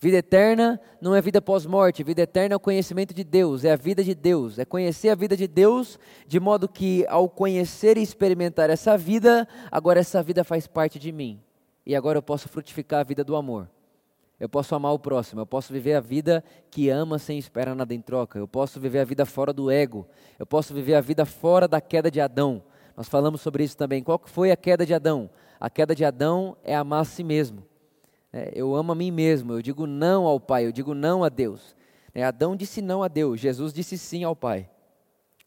Vida 0.00 0.16
eterna 0.16 0.80
não 1.02 1.14
é 1.14 1.20
vida 1.20 1.42
pós-morte, 1.42 2.02
vida 2.02 2.22
eterna 2.22 2.54
é 2.54 2.56
o 2.56 2.60
conhecimento 2.60 3.12
de 3.12 3.22
Deus, 3.22 3.66
é 3.66 3.72
a 3.72 3.76
vida 3.76 4.02
de 4.02 4.14
Deus, 4.14 4.58
é 4.58 4.64
conhecer 4.64 5.10
a 5.10 5.14
vida 5.14 5.36
de 5.36 5.46
Deus, 5.46 5.98
de 6.26 6.40
modo 6.40 6.66
que 6.66 7.04
ao 7.08 7.28
conhecer 7.28 7.98
e 7.98 8.02
experimentar 8.02 8.70
essa 8.70 8.96
vida, 8.96 9.46
agora 9.70 10.00
essa 10.00 10.22
vida 10.22 10.42
faz 10.42 10.66
parte 10.66 10.98
de 10.98 11.12
mim, 11.12 11.38
e 11.84 11.94
agora 11.94 12.16
eu 12.16 12.22
posso 12.22 12.48
frutificar 12.48 13.00
a 13.00 13.04
vida 13.04 13.22
do 13.22 13.36
amor. 13.36 13.68
Eu 14.40 14.48
posso 14.48 14.74
amar 14.74 14.94
o 14.94 14.98
próximo, 14.98 15.42
eu 15.42 15.46
posso 15.46 15.74
viver 15.74 15.92
a 15.92 16.00
vida 16.00 16.42
que 16.70 16.88
ama 16.88 17.18
sem 17.18 17.38
esperar 17.38 17.74
nada 17.74 17.92
em 17.92 18.00
troca, 18.00 18.38
eu 18.38 18.48
posso 18.48 18.80
viver 18.80 19.00
a 19.00 19.04
vida 19.04 19.26
fora 19.26 19.52
do 19.52 19.70
ego, 19.70 20.08
eu 20.38 20.46
posso 20.46 20.72
viver 20.72 20.94
a 20.94 21.02
vida 21.02 21.26
fora 21.26 21.68
da 21.68 21.82
queda 21.82 22.10
de 22.10 22.18
Adão. 22.18 22.62
Nós 22.98 23.08
falamos 23.08 23.40
sobre 23.40 23.62
isso 23.62 23.76
também. 23.76 24.02
Qual 24.02 24.20
foi 24.24 24.50
a 24.50 24.56
queda 24.56 24.84
de 24.84 24.92
Adão? 24.92 25.30
A 25.60 25.70
queda 25.70 25.94
de 25.94 26.04
Adão 26.04 26.56
é 26.64 26.74
amar 26.74 27.02
a 27.02 27.04
si 27.04 27.22
mesmo. 27.22 27.62
É, 28.32 28.50
eu 28.52 28.74
amo 28.74 28.90
a 28.90 28.94
mim 28.96 29.12
mesmo, 29.12 29.52
eu 29.52 29.62
digo 29.62 29.86
não 29.86 30.26
ao 30.26 30.40
Pai, 30.40 30.66
eu 30.66 30.72
digo 30.72 30.94
não 30.94 31.22
a 31.22 31.28
Deus. 31.28 31.76
É, 32.12 32.24
Adão 32.24 32.56
disse 32.56 32.82
não 32.82 33.00
a 33.00 33.06
Deus, 33.06 33.38
Jesus 33.38 33.72
disse 33.72 33.96
sim 33.96 34.24
ao 34.24 34.34
Pai. 34.34 34.68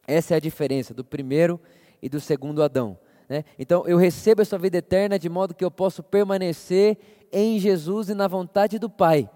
Essa 0.07 0.33
é 0.33 0.37
a 0.37 0.39
diferença 0.39 0.93
do 0.93 1.03
primeiro 1.03 1.59
e 2.01 2.07
do 2.07 2.21
segundo 2.21 2.63
Adão. 2.63 2.97
Né? 3.27 3.43
Então 3.59 3.85
eu 3.85 3.97
recebo 3.97 4.41
essa 4.41 4.57
vida 4.57 4.77
eterna 4.77 5.19
de 5.19 5.27
modo 5.27 5.53
que 5.53 5.65
eu 5.65 5.69
posso 5.69 6.01
permanecer 6.01 6.97
em 7.33 7.59
Jesus 7.59 8.07
e 8.07 8.13
na 8.13 8.29
vontade 8.29 8.79
do 8.79 8.89
Pai. 8.89 9.29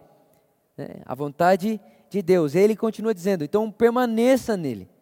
Né? 0.77 1.01
A 1.05 1.13
vontade 1.13 1.81
de 2.09 2.21
Deus. 2.21 2.55
Ele 2.55 2.77
continua 2.77 3.13
dizendo: 3.13 3.43
então 3.43 3.69
permaneça 3.69 4.55
nele. 4.55 4.94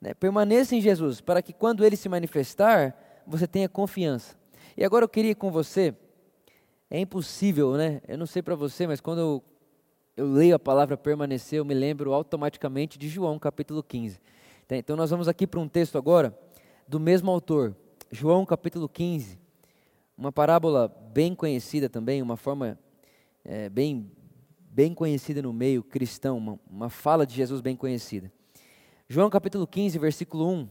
Né? 0.00 0.14
Permaneça 0.14 0.74
em 0.74 0.80
Jesus, 0.80 1.20
para 1.20 1.42
que 1.42 1.52
quando 1.52 1.84
ele 1.84 1.96
se 1.96 2.08
manifestar, 2.08 2.96
você 3.26 3.46
tenha 3.46 3.68
confiança. 3.68 4.36
E 4.76 4.84
agora 4.84 5.04
eu 5.04 5.08
queria 5.08 5.34
com 5.34 5.50
você 5.50 5.94
é 6.90 6.98
impossível, 6.98 7.76
né? 7.76 8.02
Eu 8.08 8.18
não 8.18 8.26
sei 8.26 8.42
para 8.42 8.56
você, 8.56 8.84
mas 8.84 9.00
quando 9.00 9.20
eu, 9.20 9.44
eu, 10.16 10.26
leio 10.26 10.56
a 10.56 10.58
palavra 10.58 10.96
permanecer, 10.96 11.60
eu 11.60 11.64
me 11.64 11.72
lembro 11.72 12.12
automaticamente 12.12 12.98
de 12.98 13.08
João 13.08 13.38
capítulo 13.38 13.80
15. 13.80 14.20
Tá, 14.66 14.76
então 14.76 14.96
nós 14.96 15.08
vamos 15.08 15.28
aqui 15.28 15.46
para 15.46 15.60
um 15.60 15.68
texto 15.68 15.96
agora 15.96 16.36
do 16.88 16.98
mesmo 16.98 17.30
autor, 17.30 17.76
João 18.10 18.44
capítulo 18.44 18.88
15. 18.88 19.38
Uma 20.18 20.32
parábola 20.32 20.88
bem 20.88 21.32
conhecida 21.32 21.88
também, 21.88 22.20
uma 22.20 22.36
forma 22.36 22.76
é, 23.44 23.68
bem, 23.68 24.10
bem 24.58 24.92
conhecida 24.92 25.40
no 25.40 25.52
meio 25.52 25.84
cristão, 25.84 26.36
uma, 26.36 26.58
uma 26.68 26.90
fala 26.90 27.24
de 27.24 27.36
Jesus 27.36 27.60
bem 27.60 27.76
conhecida. 27.76 28.32
João 29.12 29.28
capítulo 29.28 29.66
15, 29.66 29.98
versículo 29.98 30.48
1, 30.48 30.68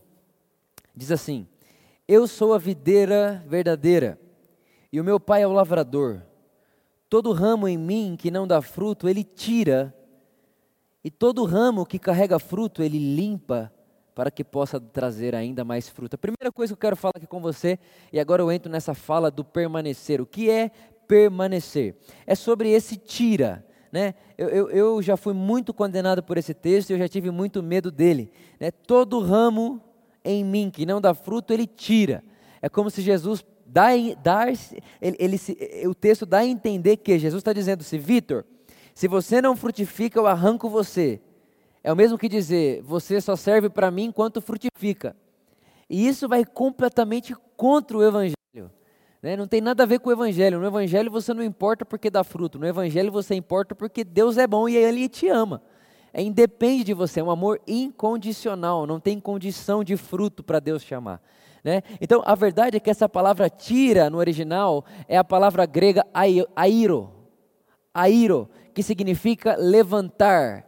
diz 0.96 1.12
assim: 1.12 1.46
Eu 2.08 2.25
sou 2.25 2.53
a 2.53 2.58
videira 2.58 3.43
verdadeira 3.46 4.17
e 4.93 5.01
o 5.01 5.03
meu 5.03 5.19
pai 5.19 5.41
é 5.41 5.48
o 5.48 5.51
lavrador. 5.51 6.22
Todo 7.10 7.34
ramo 7.34 7.67
em 7.67 7.77
mim 7.77 8.15
que 8.17 8.31
não 8.31 8.48
dá 8.48 8.62
fruto, 8.62 9.10
ele 9.10 9.25
tira, 9.25 9.93
e 11.03 11.12
todo 11.12 11.43
ramo 11.43 11.86
que 11.86 12.00
carrega 12.00 12.39
fruto, 12.39 12.81
ele 12.81 12.98
limpa, 12.98 13.74
para 14.15 14.31
que 14.31 14.46
possa 14.46 14.79
trazer 14.79 15.36
ainda 15.36 15.65
mais 15.65 15.89
fruto. 15.89 16.15
A 16.15 16.17
primeira 16.17 16.50
coisa 16.50 16.72
que 16.72 16.77
eu 16.77 16.81
quero 16.81 16.96
falar 16.96 17.15
aqui 17.17 17.27
com 17.27 17.41
você, 17.41 17.77
e 18.10 18.22
agora 18.22 18.41
eu 18.41 18.50
entro 18.50 18.72
nessa 18.72 18.93
fala 18.93 19.29
do 19.29 19.43
permanecer. 19.43 20.22
O 20.22 20.25
que 20.25 20.50
é 20.50 20.72
permanecer? 21.05 21.98
É 22.25 22.36
sobre 22.36 22.69
esse 22.69 22.96
tira. 22.96 23.65
Né? 23.91 24.13
Eu, 24.38 24.50
eu, 24.50 24.69
eu 24.69 25.01
já 25.01 25.17
fui 25.17 25.34
muito 25.34 25.74
condenado 25.74 26.22
por 26.22 26.38
esse 26.38 26.53
texto 26.53 26.91
eu 26.91 26.98
já 26.98 27.08
tive 27.08 27.31
muito 27.31 27.63
medo 27.63 27.89
dele. 27.89 28.31
Né? 28.60 28.72
Todo 28.72 29.19
ramo 29.19 29.81
em 30.24 30.43
mim 30.43 30.69
que 30.69 30.86
não 30.86 31.01
dá 31.01 31.13
fruto, 31.13 31.53
ele 31.53 31.65
tira. 31.65 32.24
É 32.62 32.69
como 32.69 32.89
se 32.89 33.01
Jesus 33.01 33.43
dá, 33.65 33.88
dá 34.22 34.48
ele, 35.01 35.17
ele, 35.19 35.88
o 35.88 35.96
texto 35.96 36.25
dá 36.25 36.39
a 36.39 36.46
entender 36.46 36.98
que 36.98 37.17
Jesus 37.17 37.41
está 37.41 37.53
dizendo 37.53 37.81
assim, 37.81 37.98
Vitor, 37.98 38.46
se 38.93 39.08
você 39.08 39.41
não 39.41 39.55
frutifica, 39.55 40.19
eu 40.19 40.27
arranco 40.27 40.69
você. 40.69 41.22
É 41.84 41.91
o 41.91 41.96
mesmo 41.96 42.17
que 42.17 42.27
dizer, 42.27 42.81
você 42.84 43.22
só 43.22 43.36
serve 43.36 43.69
para 43.69 43.89
mim 43.89 44.05
enquanto 44.05 44.41
frutifica. 44.41 45.15
E 45.89 46.08
isso 46.08 46.27
vai 46.27 46.46
completamente 46.46 47.34
contra 47.55 47.98
o 47.98 48.03
Evangelho. 48.03 48.38
Né? 49.21 49.35
Não 49.35 49.47
tem 49.47 49.61
nada 49.61 49.83
a 49.83 49.85
ver 49.85 49.99
com 49.99 50.09
o 50.09 50.13
Evangelho. 50.13 50.59
No 50.59 50.67
Evangelho 50.67 51.11
você 51.11 51.33
não 51.33 51.43
importa 51.43 51.85
porque 51.85 52.09
dá 52.09 52.23
fruto. 52.23 52.57
No 52.57 52.65
Evangelho 52.65 53.11
você 53.11 53.35
importa 53.35 53.75
porque 53.75 54.03
Deus 54.03 54.38
é 54.38 54.47
bom 54.47 54.67
e 54.67 54.75
Ele 54.75 55.09
te 55.09 55.27
ama. 55.27 55.61
É 56.13 56.21
independe 56.21 56.83
de 56.85 56.93
você, 56.93 57.19
é 57.19 57.23
um 57.23 57.29
amor 57.29 57.61
incondicional. 57.67 58.88
Não 58.88 58.99
tem 58.99 59.19
condição 59.19 59.83
de 59.83 59.95
fruto 59.95 60.43
para 60.43 60.59
Deus 60.59 60.83
te 60.83 60.95
amar. 60.95 61.21
Né? 61.63 61.81
Então, 61.99 62.21
a 62.25 62.35
verdade 62.35 62.77
é 62.77 62.79
que 62.79 62.89
essa 62.89 63.07
palavra 63.07 63.49
tira 63.49 64.09
no 64.09 64.17
original 64.17 64.85
é 65.07 65.17
a 65.17 65.23
palavra 65.23 65.65
grega 65.65 66.05
airo, 66.13 67.11
airo, 67.93 68.49
que 68.73 68.81
significa 68.81 69.55
levantar, 69.57 70.65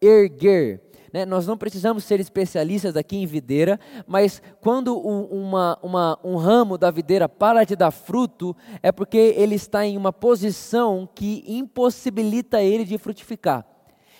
erguer. 0.00 0.80
Né? 1.12 1.26
Nós 1.26 1.46
não 1.46 1.56
precisamos 1.56 2.04
ser 2.04 2.20
especialistas 2.20 2.96
aqui 2.96 3.16
em 3.16 3.26
videira, 3.26 3.78
mas 4.06 4.40
quando 4.60 4.96
um, 4.96 5.24
uma, 5.24 5.78
uma, 5.82 6.18
um 6.24 6.36
ramo 6.36 6.78
da 6.78 6.90
videira 6.90 7.28
para 7.28 7.64
de 7.64 7.76
dar 7.76 7.90
fruto, 7.90 8.56
é 8.82 8.90
porque 8.90 9.18
ele 9.36 9.54
está 9.54 9.84
em 9.84 9.96
uma 9.96 10.12
posição 10.12 11.08
que 11.14 11.44
impossibilita 11.46 12.62
ele 12.62 12.84
de 12.84 12.96
frutificar. 12.96 13.66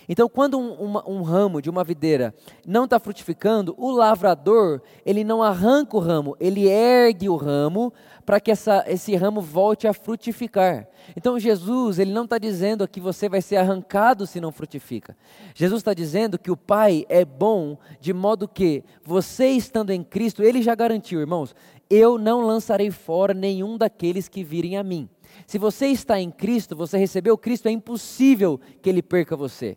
Então, 0.08 0.28
quando 0.28 0.58
um, 0.58 0.72
uma, 0.74 1.08
um 1.08 1.22
ramo 1.22 1.60
de 1.62 1.70
uma 1.70 1.84
videira 1.84 2.34
não 2.66 2.84
está 2.84 2.98
frutificando, 2.98 3.74
o 3.78 3.90
lavrador, 3.90 4.80
ele 5.04 5.24
não 5.24 5.42
arranca 5.42 5.96
o 5.96 6.00
ramo, 6.00 6.36
ele 6.40 6.68
ergue 6.68 7.28
o 7.28 7.36
ramo 7.36 7.92
para 8.24 8.40
que 8.40 8.50
essa, 8.50 8.84
esse 8.86 9.14
ramo 9.16 9.40
volte 9.40 9.86
a 9.86 9.92
frutificar. 9.92 10.88
Então, 11.16 11.38
Jesus, 11.38 11.98
ele 11.98 12.12
não 12.12 12.24
está 12.24 12.38
dizendo 12.38 12.86
que 12.86 13.00
você 13.00 13.28
vai 13.28 13.42
ser 13.42 13.56
arrancado 13.56 14.26
se 14.26 14.40
não 14.40 14.52
frutifica. 14.52 15.16
Jesus 15.54 15.80
está 15.80 15.92
dizendo 15.92 16.38
que 16.38 16.50
o 16.50 16.56
Pai 16.56 17.04
é 17.08 17.24
bom, 17.24 17.76
de 18.00 18.12
modo 18.12 18.48
que 18.48 18.84
você 19.04 19.48
estando 19.48 19.90
em 19.90 20.02
Cristo, 20.02 20.42
ele 20.42 20.62
já 20.62 20.74
garantiu, 20.74 21.20
irmãos, 21.20 21.54
eu 21.90 22.16
não 22.16 22.46
lançarei 22.46 22.90
fora 22.90 23.34
nenhum 23.34 23.76
daqueles 23.76 24.28
que 24.28 24.42
virem 24.42 24.76
a 24.76 24.82
mim. 24.82 25.08
Se 25.46 25.58
você 25.58 25.86
está 25.88 26.20
em 26.20 26.30
Cristo, 26.30 26.76
você 26.76 26.96
recebeu 26.96 27.36
Cristo, 27.36 27.68
é 27.68 27.70
impossível 27.70 28.60
que 28.80 28.88
ele 28.88 29.02
perca 29.02 29.36
você. 29.36 29.76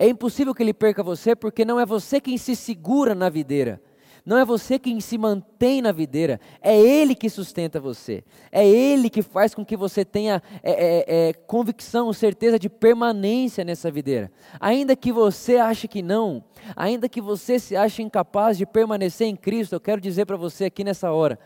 É 0.00 0.08
impossível 0.08 0.54
que 0.54 0.62
ele 0.62 0.72
perca 0.72 1.02
você, 1.02 1.36
porque 1.36 1.62
não 1.62 1.78
é 1.78 1.84
você 1.84 2.22
quem 2.22 2.38
se 2.38 2.56
segura 2.56 3.14
na 3.14 3.28
videira. 3.28 3.78
Não 4.24 4.38
é 4.38 4.46
você 4.46 4.78
quem 4.78 4.98
se 4.98 5.18
mantém 5.18 5.82
na 5.82 5.92
videira, 5.92 6.40
é 6.62 6.74
Ele 6.78 7.14
que 7.14 7.28
sustenta 7.28 7.78
você. 7.78 8.24
É 8.50 8.66
Ele 8.66 9.10
que 9.10 9.20
faz 9.20 9.54
com 9.54 9.62
que 9.62 9.76
você 9.76 10.02
tenha 10.02 10.42
é, 10.62 10.72
é, 10.72 11.28
é, 11.28 11.32
convicção, 11.34 12.10
certeza 12.14 12.58
de 12.58 12.70
permanência 12.70 13.62
nessa 13.62 13.90
videira. 13.90 14.32
Ainda 14.58 14.96
que 14.96 15.12
você 15.12 15.56
ache 15.56 15.86
que 15.86 16.00
não, 16.00 16.42
ainda 16.74 17.06
que 17.06 17.20
você 17.20 17.58
se 17.58 17.76
ache 17.76 18.02
incapaz 18.02 18.56
de 18.56 18.64
permanecer 18.64 19.26
em 19.26 19.36
Cristo, 19.36 19.74
eu 19.74 19.80
quero 19.80 20.00
dizer 20.00 20.24
para 20.24 20.36
você 20.38 20.64
aqui 20.64 20.82
nessa 20.82 21.12
hora. 21.12 21.38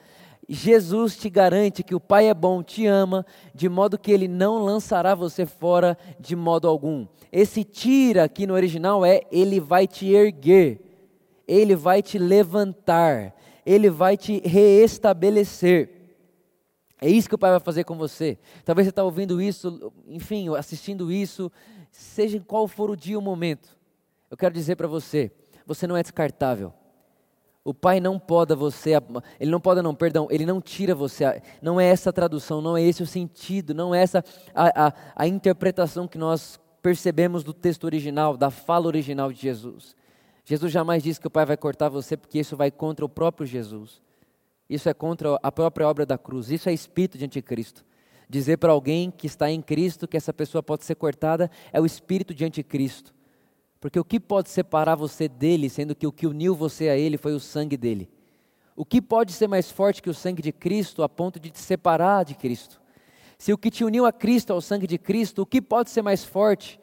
Jesus 0.49 1.17
te 1.17 1.31
garante 1.31 1.83
que 1.83 1.95
o 1.95 2.01
Pai 2.01 2.29
é 2.29 2.35
bom, 2.35 2.63
te 2.63 2.87
ama, 2.87 3.25
de 3.55 3.69
modo 3.69 3.99
que 3.99 4.13
Ele 4.13 4.29
não 4.29 4.65
lançará 4.65 5.15
você 5.15 5.47
fora 5.47 5.97
de 6.21 6.37
modo 6.37 6.69
algum. 6.69 7.07
Esse 7.33 7.65
tira 7.65 8.25
aqui 8.25 8.47
no 8.47 8.55
original 8.55 9.05
é 9.05 9.23
Ele 9.31 9.59
vai 9.59 9.87
te 9.87 10.09
erguer, 10.09 10.81
Ele 11.49 11.75
vai 11.75 12.03
te 12.03 12.19
levantar, 12.19 13.35
Ele 13.65 13.89
vai 13.89 14.17
te 14.17 14.41
reestabelecer. 14.47 15.91
É 17.01 17.09
isso 17.09 17.29
que 17.29 17.35
o 17.35 17.39
Pai 17.39 17.51
vai 17.51 17.61
fazer 17.61 17.85
com 17.85 17.97
você. 17.97 18.39
Talvez 18.65 18.87
você 18.87 18.91
está 18.91 19.05
ouvindo 19.05 19.41
isso, 19.41 19.93
enfim, 20.07 20.55
assistindo 20.57 21.11
isso, 21.11 21.51
seja 21.91 22.41
qual 22.41 22.69
for 22.69 22.91
o 22.91 22.97
dia 22.97 23.17
ou 23.17 23.23
o 23.23 23.25
momento. 23.25 23.77
Eu 24.31 24.37
quero 24.37 24.55
dizer 24.55 24.77
para 24.77 24.89
você, 24.89 25.31
você 25.67 25.87
não 25.87 25.97
é 25.97 26.03
descartável. 26.03 26.73
O 27.65 27.73
pai 27.73 27.99
não 27.99 28.19
poda 28.19 28.55
você, 28.55 28.91
ele 29.41 29.51
não 29.51 29.59
poda 29.59 29.83
não, 29.83 29.95
perdão, 29.95 30.29
ele 30.31 30.45
não 30.45 30.61
tira 30.61 30.95
você, 30.95 31.41
não 31.63 31.81
é 31.81 31.87
essa 31.87 32.11
a 32.11 32.13
tradução, 32.13 32.61
não 32.61 32.77
é 32.77 32.83
esse 32.83 33.03
o 33.03 33.07
sentido, 33.07 33.73
não 33.75 33.95
é 33.95 34.03
essa 34.03 34.23
a, 34.55 34.89
a, 34.89 34.93
a 35.17 35.27
interpretação 35.27 36.07
que 36.07 36.19
nós 36.19 36.61
percebemos 36.83 37.43
do 37.43 37.55
texto 37.55 37.85
original, 37.85 38.37
da 38.37 38.51
fala 38.51 38.87
original 38.87 39.33
de 39.33 39.41
Jesus. 39.41 39.97
Jesus 40.45 40.71
jamais 40.71 41.03
disse 41.03 41.19
que 41.19 41.27
o 41.27 41.31
pai 41.31 41.47
vai 41.47 41.57
cortar 41.57 41.89
você 41.89 42.19
porque 42.19 42.39
isso 42.39 42.55
vai 42.55 42.71
contra 42.71 43.03
o 43.03 43.09
próprio 43.09 43.47
Jesus. 43.47 44.03
Isso 44.69 44.91
é 44.91 44.93
contra 44.93 45.39
a 45.43 45.51
própria 45.51 45.89
obra 45.89 46.05
da 46.05 46.19
cruz, 46.19 46.51
isso 46.51 46.69
é 46.69 46.73
espírito 46.75 47.17
de 47.17 47.25
anticristo. 47.25 47.83
Dizer 48.29 48.59
para 48.59 48.73
alguém 48.73 49.11
que 49.11 49.27
está 49.27 49.51
em 49.51 49.63
Cristo 49.63 50.07
que 50.07 50.19
essa 50.19 50.35
pessoa 50.35 50.63
pode 50.63 50.85
ser 50.85 50.97
cortada 50.97 51.51
é 51.73 51.81
o 51.81 51.87
espírito 51.87 52.35
de 52.35 52.45
anticristo. 52.45 53.15
Porque 53.85 54.01
o 54.01 54.05
que 54.05 54.19
pode 54.19 54.49
separar 54.49 54.95
você 54.95 55.29
dele, 55.29 55.69
sendo 55.69 55.95
que 55.95 56.07
o 56.07 56.11
que 56.11 56.27
uniu 56.27 56.55
você 56.55 56.89
a 56.89 56.97
ele 56.97 57.19
foi 57.19 57.35
o 57.35 57.39
sangue 57.39 57.77
dele? 57.77 58.09
O 58.75 58.83
que 58.83 58.99
pode 58.99 59.31
ser 59.31 59.47
mais 59.47 59.71
forte 59.71 60.01
que 60.01 60.09
o 60.09 60.15
sangue 60.15 60.41
de 60.41 60.53
Cristo 60.53 61.03
a 61.03 61.09
ponto 61.09 61.39
de 61.39 61.51
te 61.51 61.59
separar 61.59 62.25
de 62.25 62.35
Cristo? 62.35 62.81
Se 63.37 63.53
o 63.53 63.59
que 63.59 63.71
te 63.71 63.85
uniu 63.85 64.07
a 64.07 64.11
Cristo 64.11 64.55
é 64.55 64.57
o 64.57 64.61
sangue 64.63 64.87
de 64.87 64.97
Cristo, 64.97 65.43
o 65.43 65.47
que 65.47 65.61
pode 65.61 65.91
ser 65.91 66.01
mais 66.01 66.25
forte? 66.25 66.81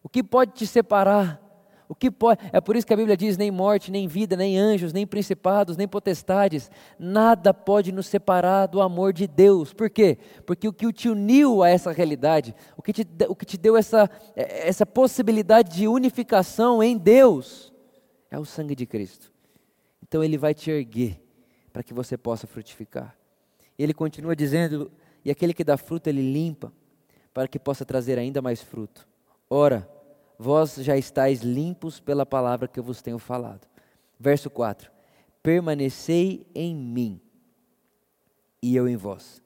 O 0.00 0.08
que 0.08 0.22
pode 0.22 0.52
te 0.52 0.64
separar? 0.64 1.42
O 1.88 1.94
que 1.94 2.10
pode? 2.10 2.40
É 2.52 2.60
por 2.60 2.76
isso 2.76 2.86
que 2.86 2.92
a 2.92 2.96
Bíblia 2.96 3.16
diz: 3.16 3.38
nem 3.38 3.50
morte, 3.50 3.90
nem 3.90 4.06
vida, 4.06 4.36
nem 4.36 4.58
anjos, 4.58 4.92
nem 4.92 5.06
principados, 5.06 5.76
nem 5.76 5.88
potestades, 5.88 6.70
nada 6.98 7.54
pode 7.54 7.90
nos 7.92 8.06
separar 8.06 8.66
do 8.66 8.82
amor 8.82 9.12
de 9.12 9.26
Deus. 9.26 9.72
Por 9.72 9.88
quê? 9.88 10.18
Porque 10.44 10.68
o 10.68 10.72
que 10.72 10.92
te 10.92 11.08
uniu 11.08 11.62
a 11.62 11.70
essa 11.70 11.90
realidade, 11.90 12.54
o 12.76 12.82
que 12.82 12.92
te, 12.92 13.06
o 13.26 13.34
que 13.34 13.46
te 13.46 13.56
deu 13.56 13.74
essa, 13.74 14.10
é, 14.36 14.68
essa 14.68 14.84
possibilidade 14.84 15.74
de 15.74 15.88
unificação 15.88 16.82
em 16.82 16.98
Deus, 16.98 17.72
é 18.30 18.38
o 18.38 18.44
sangue 18.44 18.74
de 18.74 18.84
Cristo. 18.84 19.32
Então 20.06 20.22
Ele 20.22 20.36
vai 20.36 20.52
te 20.52 20.70
erguer 20.70 21.18
para 21.72 21.82
que 21.82 21.94
você 21.94 22.18
possa 22.18 22.46
frutificar. 22.46 23.16
Ele 23.78 23.94
continua 23.94 24.36
dizendo: 24.36 24.92
e 25.24 25.30
aquele 25.30 25.54
que 25.54 25.64
dá 25.64 25.78
fruto, 25.78 26.10
Ele 26.10 26.20
limpa, 26.20 26.70
para 27.32 27.48
que 27.48 27.58
possa 27.58 27.86
trazer 27.86 28.18
ainda 28.18 28.42
mais 28.42 28.60
fruto. 28.60 29.08
Ora, 29.48 29.88
vós 30.38 30.76
já 30.76 30.96
estáis 30.96 31.40
limpos 31.40 31.98
pela 31.98 32.24
palavra 32.24 32.68
que 32.68 32.78
eu 32.78 32.84
vos 32.84 33.02
tenho 33.02 33.18
falado. 33.18 33.66
Verso 34.18 34.48
4: 34.48 34.90
Permanecei 35.42 36.46
em 36.54 36.74
mim 36.74 37.20
e 38.62 38.76
eu 38.76 38.88
em 38.88 38.96
vós. 38.96 39.42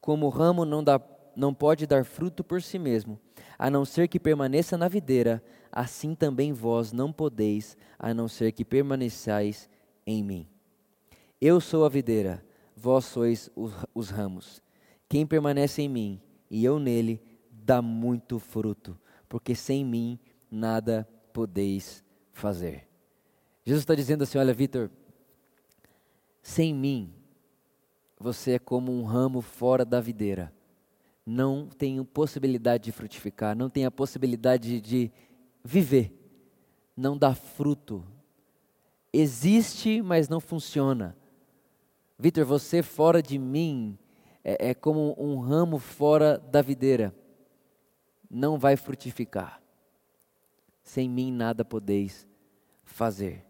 Como 0.00 0.26
o 0.26 0.30
ramo 0.30 0.64
não, 0.64 0.84
dá, 0.84 1.00
não 1.34 1.54
pode 1.54 1.86
dar 1.86 2.04
fruto 2.04 2.44
por 2.44 2.62
si 2.62 2.78
mesmo, 2.78 3.18
a 3.58 3.70
não 3.70 3.84
ser 3.84 4.06
que 4.08 4.20
permaneça 4.20 4.76
na 4.76 4.86
videira, 4.86 5.42
assim 5.72 6.14
também 6.14 6.52
vós 6.52 6.92
não 6.92 7.12
podeis, 7.12 7.76
a 7.98 8.14
não 8.14 8.28
ser 8.28 8.52
que 8.52 8.64
permaneçais 8.64 9.68
em 10.06 10.22
mim. 10.22 10.46
Eu 11.40 11.60
sou 11.60 11.84
a 11.84 11.88
videira, 11.88 12.44
vós 12.76 13.06
sois 13.06 13.50
os, 13.56 13.72
os 13.94 14.10
ramos. 14.10 14.62
Quem 15.08 15.26
permanece 15.26 15.82
em 15.82 15.88
mim 15.88 16.20
e 16.50 16.64
eu 16.64 16.78
nele, 16.78 17.20
dá 17.50 17.82
muito 17.82 18.38
fruto 18.38 18.96
porque 19.28 19.54
sem 19.54 19.84
mim 19.84 20.18
nada 20.50 21.08
podeis 21.32 22.04
fazer. 22.32 22.86
Jesus 23.64 23.82
está 23.82 23.94
dizendo 23.94 24.22
assim: 24.22 24.38
olha, 24.38 24.54
Vitor, 24.54 24.90
sem 26.42 26.74
mim 26.74 27.12
você 28.18 28.52
é 28.52 28.58
como 28.58 28.92
um 28.92 29.04
ramo 29.04 29.40
fora 29.40 29.84
da 29.84 30.00
videira. 30.00 30.52
Não 31.24 31.66
tem 31.66 32.02
possibilidade 32.04 32.84
de 32.84 32.92
frutificar, 32.92 33.56
não 33.56 33.68
tem 33.68 33.84
a 33.84 33.90
possibilidade 33.90 34.80
de 34.80 35.10
viver, 35.64 36.16
não 36.96 37.18
dá 37.18 37.34
fruto. 37.34 38.06
Existe, 39.12 40.00
mas 40.00 40.28
não 40.28 40.40
funciona. 40.40 41.16
Vitor, 42.18 42.44
você 42.44 42.82
fora 42.82 43.22
de 43.22 43.38
mim 43.38 43.98
é, 44.44 44.70
é 44.70 44.74
como 44.74 45.14
um 45.18 45.38
ramo 45.40 45.78
fora 45.78 46.38
da 46.38 46.62
videira 46.62 47.12
não 48.30 48.58
vai 48.58 48.76
frutificar. 48.76 49.60
Sem 50.82 51.08
mim 51.08 51.32
nada 51.32 51.64
podeis 51.64 52.26
fazer. 52.84 53.44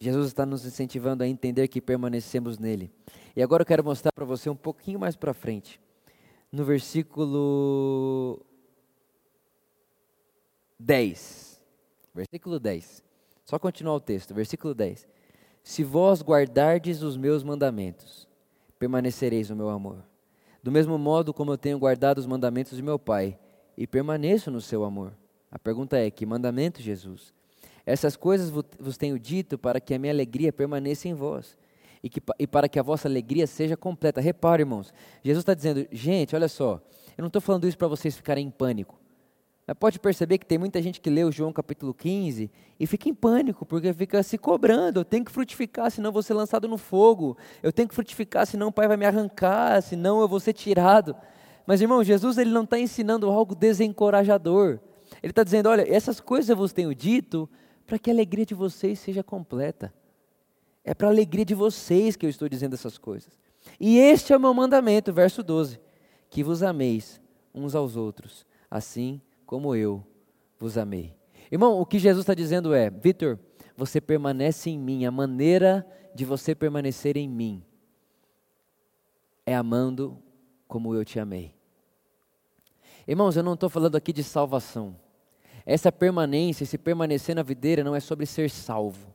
Jesus 0.00 0.26
está 0.26 0.44
nos 0.44 0.64
incentivando 0.64 1.22
a 1.22 1.28
entender 1.28 1.68
que 1.68 1.80
permanecemos 1.80 2.58
nele. 2.58 2.92
E 3.34 3.42
agora 3.42 3.62
eu 3.62 3.66
quero 3.66 3.84
mostrar 3.84 4.12
para 4.12 4.24
você 4.24 4.50
um 4.50 4.56
pouquinho 4.56 4.98
mais 4.98 5.16
para 5.16 5.32
frente. 5.32 5.80
No 6.52 6.64
versículo 6.64 8.44
10. 10.78 11.62
Versículo 12.14 12.60
10. 12.60 13.04
Só 13.44 13.58
continuar 13.58 13.94
o 13.94 14.00
texto, 14.00 14.34
versículo 14.34 14.74
10. 14.74 15.06
Se 15.62 15.82
vós 15.82 16.22
guardardes 16.22 17.02
os 17.02 17.16
meus 17.16 17.42
mandamentos, 17.42 18.28
permanecereis 18.78 19.50
no 19.50 19.56
meu 19.56 19.68
amor. 19.68 20.04
Do 20.62 20.70
mesmo 20.70 20.98
modo 20.98 21.32
como 21.32 21.52
eu 21.52 21.58
tenho 21.58 21.78
guardado 21.78 22.18
os 22.18 22.26
mandamentos 22.26 22.76
de 22.76 22.82
meu 22.82 22.98
Pai, 22.98 23.38
e 23.76 23.86
permaneço 23.86 24.50
no 24.50 24.60
seu 24.60 24.84
amor. 24.84 25.12
A 25.50 25.58
pergunta 25.58 25.96
é: 25.98 26.10
que 26.10 26.24
mandamento, 26.26 26.80
Jesus? 26.80 27.32
Essas 27.84 28.16
coisas 28.16 28.50
vos 28.50 28.96
tenho 28.96 29.18
dito 29.18 29.56
para 29.56 29.80
que 29.80 29.94
a 29.94 29.98
minha 29.98 30.12
alegria 30.12 30.52
permaneça 30.52 31.08
em 31.08 31.14
vós 31.14 31.56
e, 32.02 32.08
que, 32.08 32.20
e 32.38 32.46
para 32.46 32.68
que 32.68 32.78
a 32.78 32.82
vossa 32.82 33.06
alegria 33.06 33.46
seja 33.46 33.76
completa. 33.76 34.20
Repare, 34.20 34.62
irmãos, 34.62 34.92
Jesus 35.22 35.42
está 35.42 35.54
dizendo: 35.54 35.86
gente, 35.92 36.34
olha 36.34 36.48
só, 36.48 36.80
eu 37.16 37.22
não 37.22 37.28
estou 37.28 37.40
falando 37.40 37.66
isso 37.66 37.78
para 37.78 37.88
vocês 37.88 38.16
ficarem 38.16 38.46
em 38.46 38.50
pânico. 38.50 38.98
Mas 39.66 39.76
pode 39.76 39.98
perceber 39.98 40.38
que 40.38 40.46
tem 40.46 40.58
muita 40.58 40.80
gente 40.80 41.00
que 41.00 41.10
lê 41.10 41.24
o 41.24 41.32
João 41.32 41.52
capítulo 41.52 41.92
15 41.92 42.48
e 42.78 42.86
fica 42.86 43.08
em 43.08 43.14
pânico, 43.14 43.66
porque 43.66 43.92
fica 43.92 44.22
se 44.22 44.38
cobrando. 44.38 45.00
Eu 45.00 45.04
tenho 45.04 45.24
que 45.24 45.32
frutificar, 45.32 45.90
senão 45.90 46.12
vou 46.12 46.22
ser 46.22 46.34
lançado 46.34 46.68
no 46.68 46.78
fogo. 46.78 47.36
Eu 47.62 47.72
tenho 47.72 47.88
que 47.88 47.94
frutificar, 47.94 48.46
senão 48.46 48.68
o 48.68 48.72
pai 48.72 48.86
vai 48.86 48.96
me 48.96 49.04
arrancar, 49.04 49.82
senão 49.82 50.20
eu 50.20 50.28
vou 50.28 50.38
ser 50.38 50.52
tirado. 50.52 51.16
Mas, 51.66 51.80
irmão, 51.80 52.04
Jesus 52.04 52.38
ele 52.38 52.50
não 52.50 52.62
está 52.62 52.78
ensinando 52.78 53.28
algo 53.28 53.54
desencorajador. 53.54 54.78
Ele 55.22 55.32
está 55.32 55.42
dizendo: 55.42 55.68
olha, 55.68 55.84
essas 55.92 56.20
coisas 56.20 56.48
eu 56.48 56.56
vos 56.56 56.72
tenho 56.72 56.94
dito 56.94 57.48
para 57.86 57.98
que 57.98 58.10
a 58.10 58.12
alegria 58.12 58.46
de 58.46 58.54
vocês 58.54 58.98
seja 58.98 59.22
completa. 59.22 59.92
É 60.84 60.94
para 60.94 61.08
a 61.08 61.10
alegria 61.10 61.44
de 61.44 61.54
vocês 61.54 62.14
que 62.14 62.24
eu 62.24 62.30
estou 62.30 62.48
dizendo 62.48 62.74
essas 62.74 62.96
coisas. 62.96 63.38
E 63.80 63.98
este 63.98 64.32
é 64.32 64.36
o 64.36 64.40
meu 64.40 64.54
mandamento, 64.54 65.12
verso 65.12 65.42
12: 65.42 65.80
que 66.30 66.44
vos 66.44 66.62
ameis 66.62 67.20
uns 67.52 67.74
aos 67.74 67.96
outros, 67.96 68.46
assim 68.70 69.20
como 69.44 69.74
eu 69.74 70.04
vos 70.58 70.78
amei. 70.78 71.14
Irmão, 71.50 71.80
o 71.80 71.86
que 71.86 71.98
Jesus 71.98 72.22
está 72.22 72.34
dizendo 72.34 72.72
é: 72.72 72.90
Vitor, 72.90 73.38
você 73.76 74.00
permanece 74.00 74.70
em 74.70 74.78
mim, 74.78 75.04
a 75.04 75.10
maneira 75.10 75.86
de 76.14 76.24
você 76.24 76.54
permanecer 76.54 77.16
em 77.16 77.28
mim 77.28 77.62
é 79.44 79.54
amando 79.54 80.18
como 80.66 80.94
eu 80.94 81.04
te 81.04 81.20
amei. 81.20 81.55
Irmãos, 83.08 83.36
eu 83.36 83.42
não 83.42 83.54
estou 83.54 83.68
falando 83.68 83.94
aqui 83.94 84.12
de 84.12 84.24
salvação. 84.24 84.96
Essa 85.64 85.92
permanência, 85.92 86.64
esse 86.64 86.76
permanecer 86.76 87.36
na 87.36 87.42
videira 87.42 87.84
não 87.84 87.94
é 87.94 88.00
sobre 88.00 88.26
ser 88.26 88.50
salvo. 88.50 89.14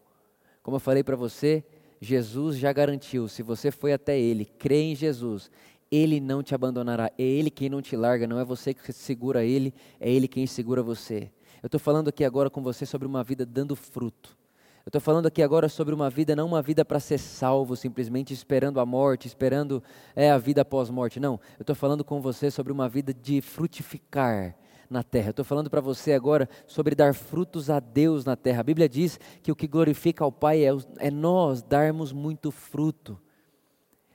Como 0.63 0.77
eu 0.77 0.79
falei 0.79 1.03
para 1.03 1.17
você, 1.17 1.63
Jesus 1.99 2.57
já 2.57 2.71
garantiu, 2.71 3.27
se 3.27 3.43
você 3.43 3.69
foi 3.69 3.91
até 3.91 4.17
Ele, 4.17 4.45
crê 4.45 4.81
em 4.81 4.95
Jesus, 4.95 5.51
Ele 5.91 6.21
não 6.21 6.41
te 6.41 6.55
abandonará. 6.55 7.11
É 7.17 7.23
Ele 7.23 7.49
quem 7.49 7.69
não 7.69 7.81
te 7.81 7.97
larga, 7.97 8.25
não 8.25 8.39
é 8.39 8.45
você 8.45 8.73
que 8.73 8.93
segura 8.93 9.43
Ele, 9.43 9.73
é 9.99 10.09
Ele 10.09 10.27
quem 10.27 10.47
segura 10.47 10.81
você. 10.81 11.29
Eu 11.61 11.67
estou 11.67 11.79
falando 11.79 12.07
aqui 12.07 12.23
agora 12.23 12.49
com 12.49 12.61
você 12.61 12.85
sobre 12.85 13.07
uma 13.07 13.23
vida 13.23 13.45
dando 13.45 13.75
fruto. 13.75 14.37
Eu 14.83 14.89
estou 14.89 14.99
falando 14.99 15.27
aqui 15.27 15.43
agora 15.43 15.69
sobre 15.69 15.93
uma 15.93 16.09
vida, 16.09 16.35
não 16.35 16.47
uma 16.47 16.61
vida 16.61 16.83
para 16.83 16.99
ser 16.99 17.19
salvo, 17.19 17.75
simplesmente 17.75 18.33
esperando 18.33 18.79
a 18.79 18.85
morte, 18.85 19.27
esperando 19.27 19.83
é, 20.15 20.31
a 20.31 20.39
vida 20.39 20.63
após 20.63 20.89
morte. 20.89 21.19
Não, 21.19 21.39
eu 21.59 21.61
estou 21.61 21.75
falando 21.75 22.03
com 22.03 22.19
você 22.19 22.49
sobre 22.49 22.73
uma 22.73 22.89
vida 22.89 23.13
de 23.13 23.41
frutificar 23.41 24.55
na 24.89 25.03
terra. 25.03 25.29
Estou 25.29 25.45
falando 25.45 25.69
para 25.69 25.81
você 25.81 26.13
agora 26.13 26.49
sobre 26.65 26.95
dar 26.95 27.13
frutos 27.13 27.69
a 27.69 27.79
Deus 27.79 28.25
na 28.25 28.35
terra. 28.35 28.61
A 28.61 28.63
Bíblia 28.63 28.89
diz 28.89 29.19
que 29.43 29.51
o 29.51 29.55
que 29.55 29.67
glorifica 29.67 30.23
ao 30.23 30.31
Pai 30.31 30.65
é, 30.65 30.71
é 30.97 31.11
nós 31.11 31.61
darmos 31.61 32.11
muito 32.11 32.49
fruto. 32.49 33.19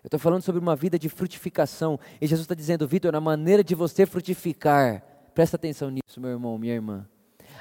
Eu 0.03 0.09
estou 0.09 0.21
falando 0.21 0.43
sobre 0.43 0.61
uma 0.61 0.75
vida 0.75 0.99
de 0.99 1.09
frutificação. 1.09 1.99
E 2.21 2.27
Jesus 2.27 2.45
está 2.45 2.57
dizendo, 2.57 2.89
Vitor, 2.89 3.13
na 3.13 3.21
maneira 3.21 3.63
de 3.63 3.75
você 3.77 4.05
frutificar, 4.05 5.03
presta 5.33 5.57
atenção 5.57 5.91
nisso, 5.91 6.21
meu 6.21 6.31
irmão, 6.31 6.59
minha 6.59 6.75
irmã. 6.75 7.07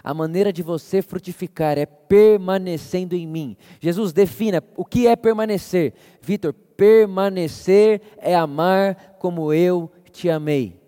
A 0.04 0.14
maneira 0.14 0.52
de 0.52 0.62
você 0.62 1.02
frutificar 1.02 1.78
é 1.78 1.86
permanecendo 1.86 3.16
em 3.16 3.28
mim. 3.28 3.58
Jesus 3.80 4.14
defina 4.14 4.64
o 4.76 4.86
que 4.86 5.08
é 5.08 5.16
permanecer. 5.16 5.94
Vitor, 6.22 6.54
permanecer 6.54 8.02
é 8.18 8.36
amar 8.36 9.18
como 9.20 9.54
eu 9.54 9.92
te 10.12 10.30
amei. 10.30 10.80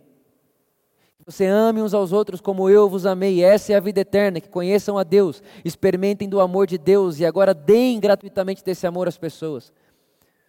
Você 1.25 1.45
ame 1.45 1.81
uns 1.81 1.93
aos 1.93 2.13
outros 2.13 2.39
como 2.39 2.69
eu 2.69 2.87
vos 2.87 3.05
amei. 3.05 3.43
Essa 3.43 3.73
é 3.73 3.75
a 3.75 3.81
vida 3.81 3.99
eterna, 3.99 4.39
que 4.39 4.47
conheçam 4.47 4.97
a 4.97 5.03
Deus, 5.03 5.43
experimentem 5.65 6.29
do 6.29 6.39
amor 6.39 6.65
de 6.65 6.77
Deus 6.77 7.19
e 7.19 7.25
agora 7.25 7.53
deem 7.53 7.99
gratuitamente 7.99 8.63
desse 8.63 8.87
amor 8.87 9.09
às 9.09 9.17
pessoas. 9.17 9.73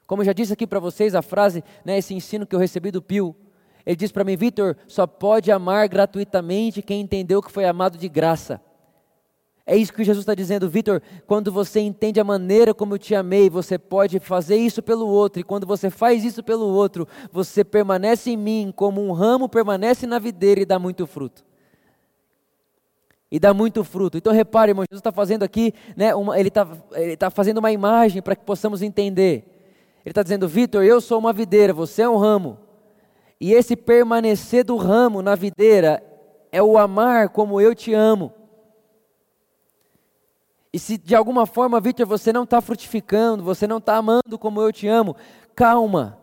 Como 0.06 0.22
eu 0.22 0.26
já 0.26 0.32
disse 0.32 0.52
aqui 0.52 0.66
para 0.68 0.78
vocês, 0.78 1.16
a 1.16 1.20
frase, 1.20 1.64
né, 1.84 1.98
esse 1.98 2.14
ensino 2.14 2.46
que 2.46 2.54
eu 2.54 2.60
recebi 2.60 2.92
do 2.92 3.02
Pio, 3.02 3.34
ele 3.88 3.96
diz 3.96 4.12
para 4.12 4.22
mim, 4.22 4.36
Vitor, 4.36 4.76
só 4.86 5.06
pode 5.06 5.50
amar 5.50 5.88
gratuitamente 5.88 6.82
quem 6.82 7.00
entendeu 7.00 7.40
que 7.40 7.50
foi 7.50 7.64
amado 7.64 7.96
de 7.96 8.06
graça. 8.06 8.60
É 9.64 9.74
isso 9.74 9.94
que 9.94 10.04
Jesus 10.04 10.24
está 10.24 10.34
dizendo, 10.34 10.68
Vitor. 10.68 11.00
Quando 11.26 11.50
você 11.50 11.80
entende 11.80 12.20
a 12.20 12.24
maneira 12.24 12.74
como 12.74 12.92
eu 12.92 12.98
te 12.98 13.14
amei, 13.14 13.48
você 13.48 13.78
pode 13.78 14.20
fazer 14.20 14.56
isso 14.56 14.82
pelo 14.82 15.06
outro. 15.06 15.40
E 15.40 15.42
quando 15.42 15.66
você 15.66 15.88
faz 15.88 16.22
isso 16.22 16.42
pelo 16.42 16.66
outro, 16.66 17.08
você 17.32 17.64
permanece 17.64 18.30
em 18.30 18.36
mim 18.36 18.70
como 18.76 19.02
um 19.02 19.10
ramo 19.12 19.48
permanece 19.48 20.06
na 20.06 20.18
videira 20.18 20.60
e 20.60 20.66
dá 20.66 20.78
muito 20.78 21.06
fruto. 21.06 21.42
E 23.32 23.40
dá 23.40 23.54
muito 23.54 23.82
fruto. 23.82 24.18
Então 24.18 24.34
repare, 24.34 24.72
irmão, 24.72 24.84
Jesus 24.84 25.00
está 25.00 25.12
fazendo 25.12 25.44
aqui, 25.44 25.72
né, 25.96 26.14
uma, 26.14 26.38
ele 26.38 26.48
está 26.48 26.66
tá 27.18 27.30
fazendo 27.30 27.56
uma 27.56 27.72
imagem 27.72 28.20
para 28.20 28.36
que 28.36 28.44
possamos 28.44 28.82
entender. 28.82 29.46
Ele 30.04 30.10
está 30.10 30.22
dizendo, 30.22 30.46
Vitor, 30.46 30.84
eu 30.84 31.00
sou 31.00 31.18
uma 31.18 31.32
videira, 31.32 31.72
você 31.72 32.02
é 32.02 32.08
um 32.08 32.18
ramo. 32.18 32.67
E 33.40 33.52
esse 33.52 33.76
permanecer 33.76 34.64
do 34.64 34.76
ramo 34.76 35.22
na 35.22 35.34
videira 35.34 36.02
é 36.50 36.62
o 36.62 36.76
amar 36.76 37.28
como 37.28 37.60
eu 37.60 37.74
te 37.74 37.94
amo. 37.94 38.32
E 40.72 40.78
se 40.78 40.98
de 40.98 41.14
alguma 41.14 41.46
forma, 41.46 41.80
Victor, 41.80 42.06
você 42.06 42.32
não 42.32 42.44
está 42.44 42.60
frutificando, 42.60 43.42
você 43.42 43.66
não 43.66 43.78
está 43.78 43.96
amando 43.96 44.38
como 44.38 44.60
eu 44.60 44.72
te 44.72 44.86
amo, 44.86 45.16
calma. 45.54 46.18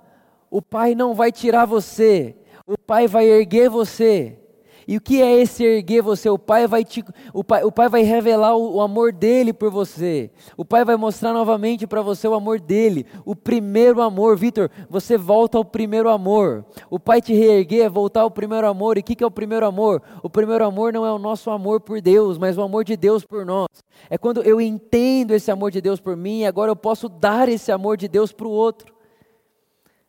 O 0.52 0.62
Pai 0.62 0.94
não 0.94 1.14
vai 1.14 1.32
tirar 1.32 1.66
você, 1.66 2.36
o 2.68 2.78
Pai 2.78 3.08
vai 3.08 3.26
erguer 3.26 3.70
você. 3.70 4.40
E 4.88 4.98
o 4.98 5.02
que 5.02 5.22
é 5.22 5.42
esse 5.42 5.64
erguer 5.64 6.02
você? 6.02 6.30
O 6.30 6.38
Pai 6.38 6.68
vai, 6.68 6.84
te, 6.84 7.04
o 7.34 7.44
pai, 7.44 7.64
o 7.64 7.72
pai 7.72 7.90
vai 7.90 8.04
revelar 8.04 8.56
o, 8.56 8.82
amor 8.82 9.12
dele 9.12 9.52
por 9.52 9.72
você. 9.72 10.30
O 10.56 10.64
Pai 10.64 10.86
vai 10.86 10.96
mostrar 10.96 11.34
novamente 11.34 11.88
para 11.88 12.02
você 12.02 12.28
o 12.28 12.34
amor 12.36 12.60
dele. 12.60 13.06
O 13.26 13.36
primeiro 13.36 14.02
amor. 14.02 14.38
Vitor, 14.38 14.70
você 14.90 15.18
volta 15.18 15.58
ao 15.58 15.66
primeiro 15.66 16.10
amor. 16.10 16.66
O 16.90 17.00
Pai 17.00 17.22
te 17.22 17.34
reerguer 17.34 17.86
é 17.86 17.90
voltar 17.90 18.22
ao 18.22 18.32
primeiro 18.32 18.68
amor. 18.68 18.98
E 18.98 19.00
o 19.02 19.04
que, 19.04 19.16
que 19.16 19.24
é 19.24 19.28
o 19.28 19.32
primeiro 19.32 19.66
amor? 19.66 20.02
O 20.22 20.30
primeiro 20.30 20.64
amor 20.66 20.94
não 20.94 21.06
é 21.06 21.12
o 21.12 21.20
nosso 21.20 21.50
amor 21.50 21.82
por 21.82 22.00
Deus, 22.00 22.38
mas 22.38 22.58
o 22.58 22.62
amor 22.62 22.84
de 22.84 22.96
Deus 22.96 23.26
por 23.26 23.46
nós. 23.46 23.68
É 24.10 24.18
quando 24.18 24.44
eu 24.44 24.62
entendo 24.62 25.32
esse 25.32 25.50
amor 25.50 25.72
de 25.72 25.82
Deus 25.82 26.00
por 26.00 26.16
mim 26.16 26.42
e 26.42 26.46
agora 26.46 26.72
eu 26.72 26.76
posso 26.76 27.10
dar 27.10 27.50
esse 27.50 27.72
amor 27.72 27.98
de 27.98 28.08
Deus 28.08 28.32
para 28.32 28.48
o 28.48 28.52
outro. 28.52 28.94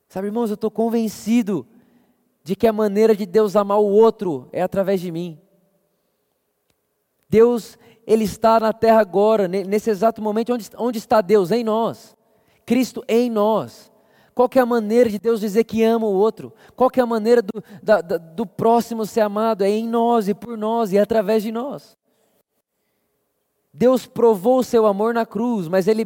Sabe, 0.09 0.29
irmãos, 0.29 0.51
eu 0.51 0.55
estou 0.55 0.71
convencido 0.71 1.67
de 2.47 2.55
que 2.55 2.69
a 2.69 2.73
maneira 2.73 3.17
de 3.17 3.27
Deus 3.27 3.57
amar 3.57 3.81
o 3.81 3.89
outro 3.89 4.49
é 4.53 4.63
através 4.63 5.01
de 5.01 5.11
mim. 5.11 5.37
Deus, 7.29 7.77
Ele 8.07 8.23
está 8.23 8.61
na 8.61 8.73
terra 8.73 9.01
agora, 9.01 9.49
nesse 9.49 9.91
exato 9.91 10.23
momento, 10.23 10.55
onde, 10.55 10.71
onde 10.79 10.97
está 10.97 11.21
Deus? 11.21 11.51
Em 11.51 11.65
nós. 11.65 12.17
Cristo 12.65 13.05
em 13.09 13.29
nós. 13.29 13.91
Qual 14.33 14.49
é 14.55 14.61
a 14.61 14.67
maneira 14.67 15.11
de 15.11 15.19
Deus 15.19 15.41
dizer 15.41 15.65
que 15.65 15.83
ama 15.83 16.07
o 16.07 16.15
outro? 16.15 16.53
Qual 16.77 16.89
é 16.97 17.01
a 17.01 17.07
maneira 17.07 17.43
do, 17.43 17.65
da, 17.83 18.01
da, 18.01 18.17
do 18.17 18.47
próximo 18.47 19.05
ser 19.05 19.23
amado? 19.23 19.63
É 19.63 19.69
em 19.69 19.89
nós 19.89 20.29
e 20.29 20.35
por 20.35 20.57
nós 20.57 20.93
e 20.93 20.99
através 21.01 21.43
de 21.43 21.51
nós. 21.51 21.99
Deus 23.75 24.07
provou 24.07 24.61
o 24.61 24.65
seu 24.65 24.87
amor 24.87 25.13
na 25.13 25.27
cruz, 25.27 25.67
mas 25.67 25.89
Ele. 25.89 26.05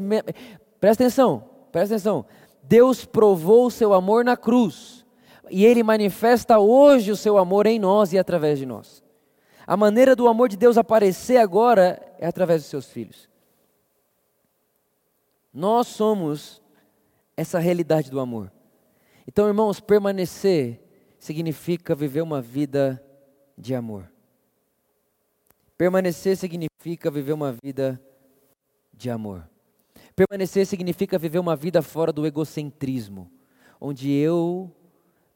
Presta 0.81 1.05
atenção, 1.05 1.44
presta 1.70 1.96
atenção. 1.96 2.24
Deus 2.62 3.05
provou 3.05 3.66
o 3.66 3.70
seu 3.70 3.92
amor 3.92 4.24
na 4.24 4.38
cruz 4.38 4.99
e 5.50 5.64
Ele 5.64 5.82
manifesta 5.82 6.58
hoje 6.58 7.10
o 7.10 7.16
seu 7.16 7.36
amor 7.36 7.66
em 7.66 7.78
nós 7.78 8.12
e 8.12 8.18
através 8.18 8.58
de 8.58 8.66
nós. 8.66 9.02
A 9.66 9.76
maneira 9.76 10.16
do 10.16 10.26
amor 10.26 10.48
de 10.48 10.56
Deus 10.56 10.78
aparecer 10.78 11.36
agora 11.36 12.00
é 12.18 12.26
através 12.26 12.62
dos 12.62 12.70
seus 12.70 12.86
filhos. 12.86 13.28
Nós 15.52 15.88
somos 15.88 16.62
essa 17.36 17.58
realidade 17.58 18.10
do 18.10 18.20
amor. 18.20 18.52
Então, 19.26 19.46
irmãos, 19.46 19.80
permanecer 19.80 20.80
significa 21.18 21.94
viver 21.94 22.22
uma 22.22 22.40
vida 22.40 23.02
de 23.56 23.74
amor. 23.74 24.10
Permanecer 25.76 26.36
significa 26.36 27.10
viver 27.10 27.32
uma 27.32 27.56
vida 27.62 28.00
de 28.92 29.10
amor. 29.10 29.48
Permanecer 30.14 30.66
significa 30.66 31.18
viver 31.18 31.38
uma 31.38 31.56
vida 31.56 31.80
fora 31.80 32.12
do 32.12 32.26
egocentrismo, 32.26 33.30
onde 33.80 34.10
eu 34.10 34.70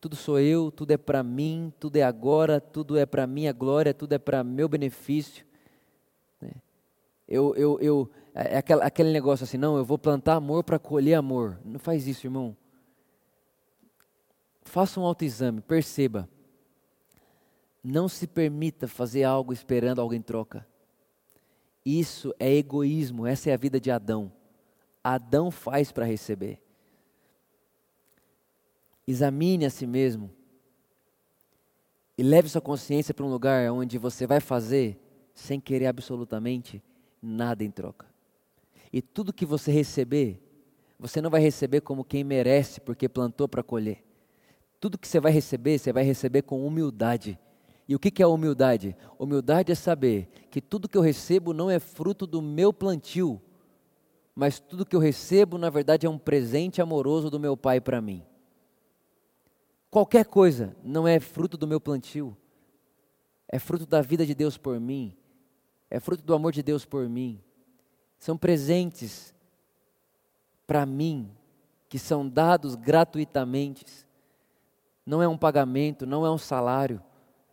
tudo 0.05 0.17
sou 0.17 0.39
eu, 0.39 0.71
tudo 0.71 0.91
é 0.91 0.99
para 0.99 1.23
mim, 1.23 1.73
tudo 1.81 1.97
é 1.97 2.03
agora, 2.03 2.61
tudo 2.61 2.99
é 2.99 3.07
para 3.07 3.27
minha 3.27 3.55
glória, 3.55 3.95
tudo 3.95 4.13
é 4.13 4.19
para 4.19 4.45
meu 4.45 4.69
benefício. 4.69 5.47
Né? 6.43 6.51
Eu, 7.27 7.57
eu, 7.57 7.81
eu, 7.81 8.11
é, 8.35 8.57
é 8.57 8.59
aquele, 8.59 9.11
negócio 9.11 9.45
assim, 9.45 9.57
não, 9.57 9.79
eu 9.79 9.85
vou 9.85 9.97
plantar 9.97 10.35
amor 10.35 10.63
para 10.63 10.79
colher 10.79 11.15
amor. 11.15 11.59
Não 11.65 11.79
faz 11.79 12.07
isso, 12.07 12.27
irmão. 12.27 12.55
Faça 14.61 15.01
um 15.01 15.05
autoexame, 15.05 15.63
perceba. 15.63 16.29
Não 17.83 18.07
se 18.07 18.27
permita 18.27 18.87
fazer 18.87 19.25
algo 19.25 19.55
esperando 19.55 20.03
algo 20.03 20.13
em 20.13 20.21
troca. 20.21 20.67
Isso 21.83 22.35
é 22.39 22.55
egoísmo, 22.55 23.27
essa 23.27 23.49
é 23.49 23.55
a 23.55 23.57
vida 23.57 23.81
de 23.81 23.91
Adão. 23.91 24.31
Adão 25.03 25.51
faz 25.51 25.91
para 25.91 26.05
receber. 26.05 26.63
Examine 29.07 29.67
a 29.67 29.71
si 29.71 29.87
mesmo. 29.87 30.31
E 32.17 32.23
leve 32.23 32.49
sua 32.49 32.61
consciência 32.61 33.13
para 33.13 33.25
um 33.25 33.31
lugar 33.31 33.71
onde 33.73 33.99
você 33.99 34.27
vai 34.27 34.41
fazer 34.41 34.99
sem 35.35 35.61
querer 35.61 35.87
absolutamente 35.87 36.83
nada 37.21 37.65
em 37.65 37.71
troca. 37.71 38.07
E 38.93 39.03
tudo 39.03 39.33
que 39.33 39.45
você 39.45 39.73
receber, 39.73 40.41
você 40.99 41.21
não 41.21 41.29
vai 41.29 41.41
receber 41.41 41.81
como 41.81 42.05
quem 42.05 42.23
merece, 42.23 42.81
porque 42.81 43.09
plantou 43.09 43.49
para 43.49 43.63
colher. 43.63 44.05
Tudo 44.79 44.97
que 44.97 45.09
você 45.09 45.19
vai 45.19 45.33
receber, 45.33 45.79
você 45.79 45.93
vai 45.93 46.05
receber 46.05 46.43
com 46.43 46.65
humildade. 46.65 47.39
E 47.89 47.95
o 47.95 47.99
que 47.99 48.23
é 48.23 48.27
humildade? 48.27 48.97
Humildade 49.19 49.73
é 49.73 49.75
saber 49.75 50.29
que 50.51 50.61
tudo 50.61 50.89
que 50.89 50.97
eu 50.97 51.03
recebo 51.03 51.53
não 51.53 51.71
é 51.71 51.79
fruto 51.79 52.27
do 52.27 52.41
meu 52.41 52.73
plantio, 52.73 53.43
mas 54.35 54.59
tudo 54.59 54.87
que 54.87 54.97
eu 54.97 55.01
recebo, 55.01 55.59
na 55.59 55.71
verdade, 55.71 56.07
é 56.07 56.11
um 56.11 56.19
presente 56.19 56.81
amoroso 56.81 57.31
do 57.31 57.39
meu 57.41 57.57
Pai 57.57 57.81
para 57.81 58.01
mim. 58.01 58.23
Qualquer 59.95 60.27
coisa 60.27 60.75
não 60.83 61.07
é 61.07 61.21
fruto 61.21 61.57
do 61.57 61.69
meu 61.69 61.81
plantio, 61.81 62.37
é 63.47 63.61
fruto 63.61 63.87
da 63.87 64.03
vida 64.03 64.27
de 64.27 64.35
Deus 64.35 64.59
por 64.59 64.81
mim, 64.81 65.17
é 65.89 66.01
fruto 66.01 66.25
do 66.25 66.35
amor 66.35 66.51
de 66.51 66.65
Deus 66.65 66.85
por 66.85 67.09
mim. 67.09 67.41
São 68.19 68.37
presentes 68.37 69.33
para 70.67 70.85
mim, 70.85 71.31
que 71.89 71.97
são 71.97 72.29
dados 72.29 72.75
gratuitamente. 72.75 73.85
Não 75.07 75.23
é 75.23 75.29
um 75.29 75.39
pagamento, 75.39 76.05
não 76.05 76.27
é 76.27 76.31
um 76.33 76.39
salário, 76.39 77.01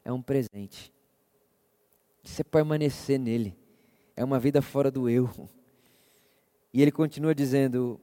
é 0.04 0.12
um 0.12 0.20
presente. 0.20 0.92
Você 2.24 2.44
permanecer 2.44 3.20
nele, 3.20 3.56
é 4.16 4.26
uma 4.26 4.40
vida 4.40 4.64
fora 4.64 4.90
do 4.90 5.08
eu. 5.08 5.30
E 6.74 6.82
ele 6.82 6.92
continua 6.92 7.36
dizendo: 7.36 8.02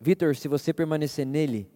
Vitor, 0.00 0.34
se 0.36 0.48
você 0.48 0.72
permanecer 0.72 1.26
nele, 1.26 1.70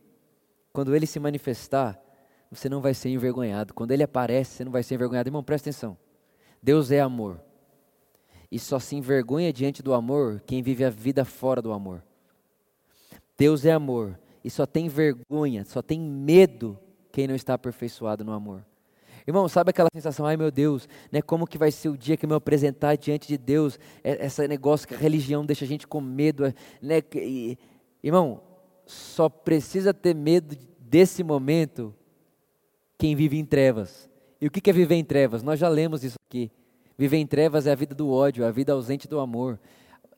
quando 0.79 0.95
ele 0.95 1.07
se 1.09 1.19
manifestar, 1.19 2.01
você 2.49 2.69
não 2.69 2.81
vai 2.81 2.95
ser 2.95 3.09
envergonhado. 3.09 3.75
Quando 3.75 3.91
ele 3.91 4.05
aparece, 4.05 4.53
você 4.53 4.65
não 4.65 4.71
vai 4.71 4.85
ser 4.85 4.95
envergonhado. 4.95 5.29
Irmão, 5.29 5.43
presta 5.43 5.71
atenção. 5.71 5.99
Deus 6.63 6.93
é 6.93 7.01
amor. 7.01 7.43
E 8.49 8.61
só 8.61 8.79
se 8.79 8.95
envergonha 8.95 9.53
diante 9.53 9.83
do 9.83 9.93
amor 9.93 10.41
quem 10.47 10.63
vive 10.63 10.85
a 10.85 10.89
vida 10.89 11.25
fora 11.25 11.61
do 11.61 11.73
amor. 11.73 12.01
Deus 13.37 13.65
é 13.65 13.73
amor. 13.73 14.21
E 14.45 14.49
só 14.51 14.67
tem 14.67 14.89
vergonha, 14.89 15.65
só 15.65 15.83
tem 15.83 15.99
medo 15.99 16.79
quem 17.11 17.27
não 17.27 17.35
está 17.35 17.55
aperfeiçoado 17.55 18.25
no 18.25 18.31
amor. 18.31 18.65
Irmão, 19.27 19.49
sabe 19.49 19.71
aquela 19.71 19.89
sensação, 19.93 20.27
ai 20.27 20.37
meu 20.37 20.53
Deus, 20.53 20.89
né, 21.11 21.21
como 21.21 21.45
que 21.45 21.59
vai 21.59 21.73
ser 21.73 21.89
o 21.89 21.99
dia 21.99 22.17
que 22.17 22.25
eu 22.25 22.29
me 22.29 22.37
apresentar 22.37 22.97
diante 22.97 23.27
de 23.27 23.37
Deus? 23.37 23.81
É, 24.05 24.27
esse 24.27 24.47
negócio 24.47 24.87
que 24.87 24.95
a 24.95 24.99
religião 24.99 25.45
deixa 25.45 25.65
a 25.65 25.69
gente 25.69 25.89
com 25.89 26.01
medo. 26.01 26.45
Né, 26.81 27.03
e, 27.17 27.59
irmão, 28.01 28.47
só 28.89 29.29
precisa 29.29 29.93
ter 29.93 30.15
medo 30.15 30.57
desse 30.81 31.23
momento 31.23 31.95
quem 32.99 33.15
vive 33.15 33.39
em 33.39 33.45
trevas 33.45 34.09
E 34.41 34.47
o 34.47 34.51
que 34.51 34.69
é 34.69 34.73
viver 34.73 34.97
em 34.97 35.05
trevas? 35.05 35.43
Nós 35.43 35.61
já 35.61 35.69
lemos 35.69 36.03
isso 36.03 36.17
aqui. 36.29 36.51
Viver 36.97 37.19
em 37.19 37.27
trevas 37.27 37.67
é 37.67 37.73
a 37.73 37.75
vida 37.77 37.95
do 37.95 38.11
ódio, 38.11 38.45
a 38.45 38.51
vida 38.51 38.73
ausente 38.73 39.07
do 39.07 39.21
amor. 39.21 39.61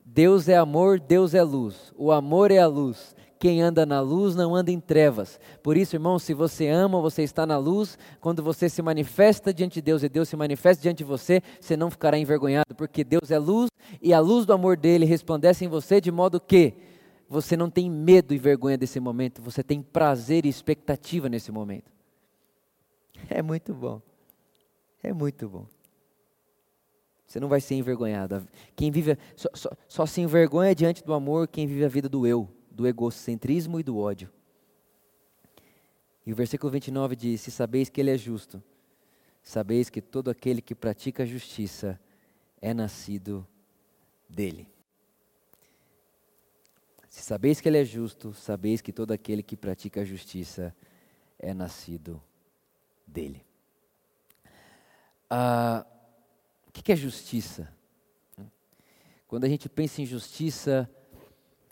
Deus 0.04 0.48
é 0.48 0.56
amor, 0.56 0.98
Deus 0.98 1.34
é 1.34 1.42
luz. 1.42 1.92
O 1.96 2.10
amor 2.10 2.50
é 2.50 2.58
a 2.58 2.66
luz. 2.66 3.14
Quem 3.38 3.60
anda 3.60 3.84
na 3.84 4.00
luz 4.00 4.34
não 4.34 4.54
anda 4.54 4.70
em 4.70 4.78
trevas. 4.78 5.40
Por 5.62 5.76
isso, 5.76 5.96
irmão, 5.96 6.18
se 6.18 6.32
você 6.32 6.68
ama, 6.68 7.00
você 7.00 7.22
está 7.22 7.44
na 7.46 7.58
luz. 7.58 7.98
Quando 8.20 8.42
você 8.42 8.68
se 8.68 8.82
manifesta 8.82 9.52
diante 9.52 9.74
de 9.74 9.82
Deus 9.82 10.02
e 10.02 10.08
Deus 10.08 10.28
se 10.28 10.36
manifesta 10.36 10.82
diante 10.82 10.98
de 10.98 11.04
você, 11.04 11.42
você 11.60 11.76
não 11.76 11.90
ficará 11.90 12.18
envergonhado, 12.18 12.74
porque 12.76 13.02
Deus 13.02 13.30
é 13.30 13.38
luz 13.38 13.68
e 14.00 14.12
a 14.12 14.20
luz 14.20 14.46
do 14.46 14.52
amor 14.52 14.76
dele 14.76 15.04
resplandece 15.04 15.64
em 15.64 15.68
você 15.68 16.00
de 16.00 16.12
modo 16.12 16.40
que 16.40 16.74
você 17.30 17.56
não 17.56 17.70
tem 17.70 17.88
medo 17.88 18.34
e 18.34 18.38
vergonha 18.38 18.76
desse 18.76 18.98
momento, 18.98 19.40
você 19.40 19.62
tem 19.62 19.80
prazer 19.80 20.44
e 20.44 20.48
expectativa 20.48 21.28
nesse 21.28 21.52
momento. 21.52 21.92
É 23.28 23.40
muito 23.40 23.72
bom. 23.72 24.02
É 25.00 25.12
muito 25.12 25.48
bom. 25.48 25.64
Você 27.24 27.38
não 27.38 27.46
vai 27.46 27.60
ser 27.60 27.76
envergonhado. 27.76 28.44
Quem 28.74 28.90
vive 28.90 29.16
só, 29.36 29.48
só, 29.54 29.70
só, 29.86 30.06
se 30.06 30.20
envergonha 30.20 30.74
diante 30.74 31.04
do 31.04 31.14
amor 31.14 31.46
quem 31.46 31.68
vive 31.68 31.84
a 31.84 31.88
vida 31.88 32.08
do 32.08 32.26
eu, 32.26 32.48
do 32.68 32.84
egocentrismo 32.84 33.78
e 33.78 33.84
do 33.84 33.96
ódio. 33.96 34.28
E 36.26 36.32
o 36.32 36.36
versículo 36.36 36.72
29 36.72 37.14
diz: 37.14 37.40
Se 37.42 37.52
sabeis 37.52 37.88
que 37.88 38.00
Ele 38.00 38.10
é 38.10 38.18
justo, 38.18 38.60
sabeis 39.40 39.88
que 39.88 40.02
todo 40.02 40.30
aquele 40.30 40.60
que 40.60 40.74
pratica 40.74 41.22
a 41.22 41.26
justiça 41.26 42.00
é 42.60 42.74
nascido 42.74 43.46
dele. 44.28 44.66
Se 47.10 47.22
sabeis 47.22 47.60
que 47.60 47.68
Ele 47.68 47.78
é 47.78 47.84
justo, 47.84 48.32
sabeis 48.32 48.80
que 48.80 48.92
todo 48.92 49.10
aquele 49.10 49.42
que 49.42 49.56
pratica 49.56 50.00
a 50.00 50.04
justiça 50.04 50.74
é 51.36 51.52
nascido 51.52 52.22
dele. 53.04 53.44
Ah, 55.28 55.84
o 56.68 56.72
que 56.72 56.92
é 56.92 56.96
justiça? 56.96 57.68
Quando 59.26 59.44
a 59.44 59.48
gente 59.48 59.68
pensa 59.68 60.00
em 60.00 60.06
justiça, 60.06 60.88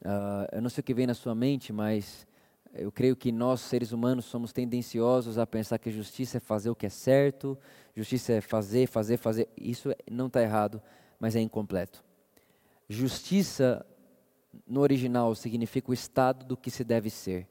uh, 0.03 0.57
eu 0.57 0.61
não 0.61 0.69
sei 0.69 0.81
o 0.81 0.85
que 0.85 0.93
vem 0.93 1.07
na 1.07 1.15
sua 1.15 1.37
mente, 1.37 1.73
mas 1.73 2.27
eu 2.75 2.91
creio 2.91 3.17
que 3.17 3.31
nós, 3.31 3.61
seres 3.61 3.93
humanos, 3.93 4.25
somos 4.25 4.53
tendenciosos 4.53 5.39
a 5.39 5.47
pensar 5.47 5.79
que 5.79 5.91
justiça 5.91 6.39
é 6.39 6.41
fazer 6.41 6.71
o 6.71 6.75
que 6.75 6.87
é 6.87 6.91
certo, 6.91 7.57
justiça 7.95 8.33
é 8.33 8.41
fazer, 8.41 8.89
fazer, 8.89 9.17
fazer. 9.17 9.49
Isso 9.57 9.95
não 10.11 10.27
está 10.27 10.43
errado, 10.43 10.83
mas 11.19 11.37
é 11.37 11.41
incompleto. 11.41 12.05
Justiça, 12.89 13.87
no 14.67 14.81
original, 14.81 15.35
significa 15.35 15.91
o 15.91 15.95
estado 15.95 16.45
do 16.45 16.57
que 16.57 16.71
se 16.71 16.85
deve 16.85 17.11
ser. 17.11 17.47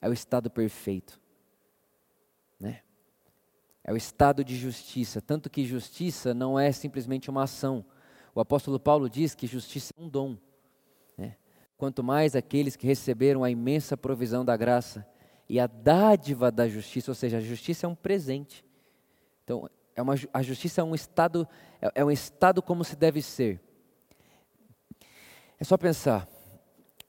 É 0.00 0.08
o 0.08 0.12
estado 0.12 0.50
perfeito. 0.50 1.20
Né? 2.58 2.80
É 3.82 3.92
o 3.92 3.96
estado 3.96 4.44
de 4.44 4.56
justiça, 4.56 5.20
tanto 5.20 5.50
que 5.50 5.64
justiça 5.64 6.32
não 6.32 6.58
é 6.58 6.70
simplesmente 6.72 7.30
uma 7.30 7.44
ação. 7.44 7.84
O 8.34 8.40
apóstolo 8.40 8.78
Paulo 8.80 9.08
diz 9.08 9.34
que 9.34 9.46
justiça 9.46 9.92
é 9.96 10.00
um 10.00 10.08
dom. 10.08 10.36
Né? 11.16 11.36
Quanto 11.76 12.02
mais 12.02 12.34
aqueles 12.34 12.76
que 12.76 12.86
receberam 12.86 13.44
a 13.44 13.50
imensa 13.50 13.96
provisão 13.96 14.44
da 14.44 14.56
graça 14.56 15.06
e 15.48 15.60
a 15.60 15.66
dádiva 15.66 16.50
da 16.50 16.68
justiça, 16.68 17.10
ou 17.10 17.14
seja, 17.14 17.38
a 17.38 17.40
justiça 17.40 17.86
é 17.86 17.88
um 17.88 17.94
presente. 17.94 18.64
Então, 19.44 19.68
é 19.94 20.02
uma, 20.02 20.14
a 20.32 20.42
justiça 20.42 20.80
é 20.80 20.84
um 20.84 20.94
estado, 20.94 21.46
é, 21.80 21.92
é 21.96 22.04
um 22.04 22.10
estado 22.10 22.62
como 22.62 22.84
se 22.84 22.96
deve 22.96 23.22
ser. 23.22 23.60
É 25.58 25.64
só 25.64 25.76
pensar, 25.76 26.28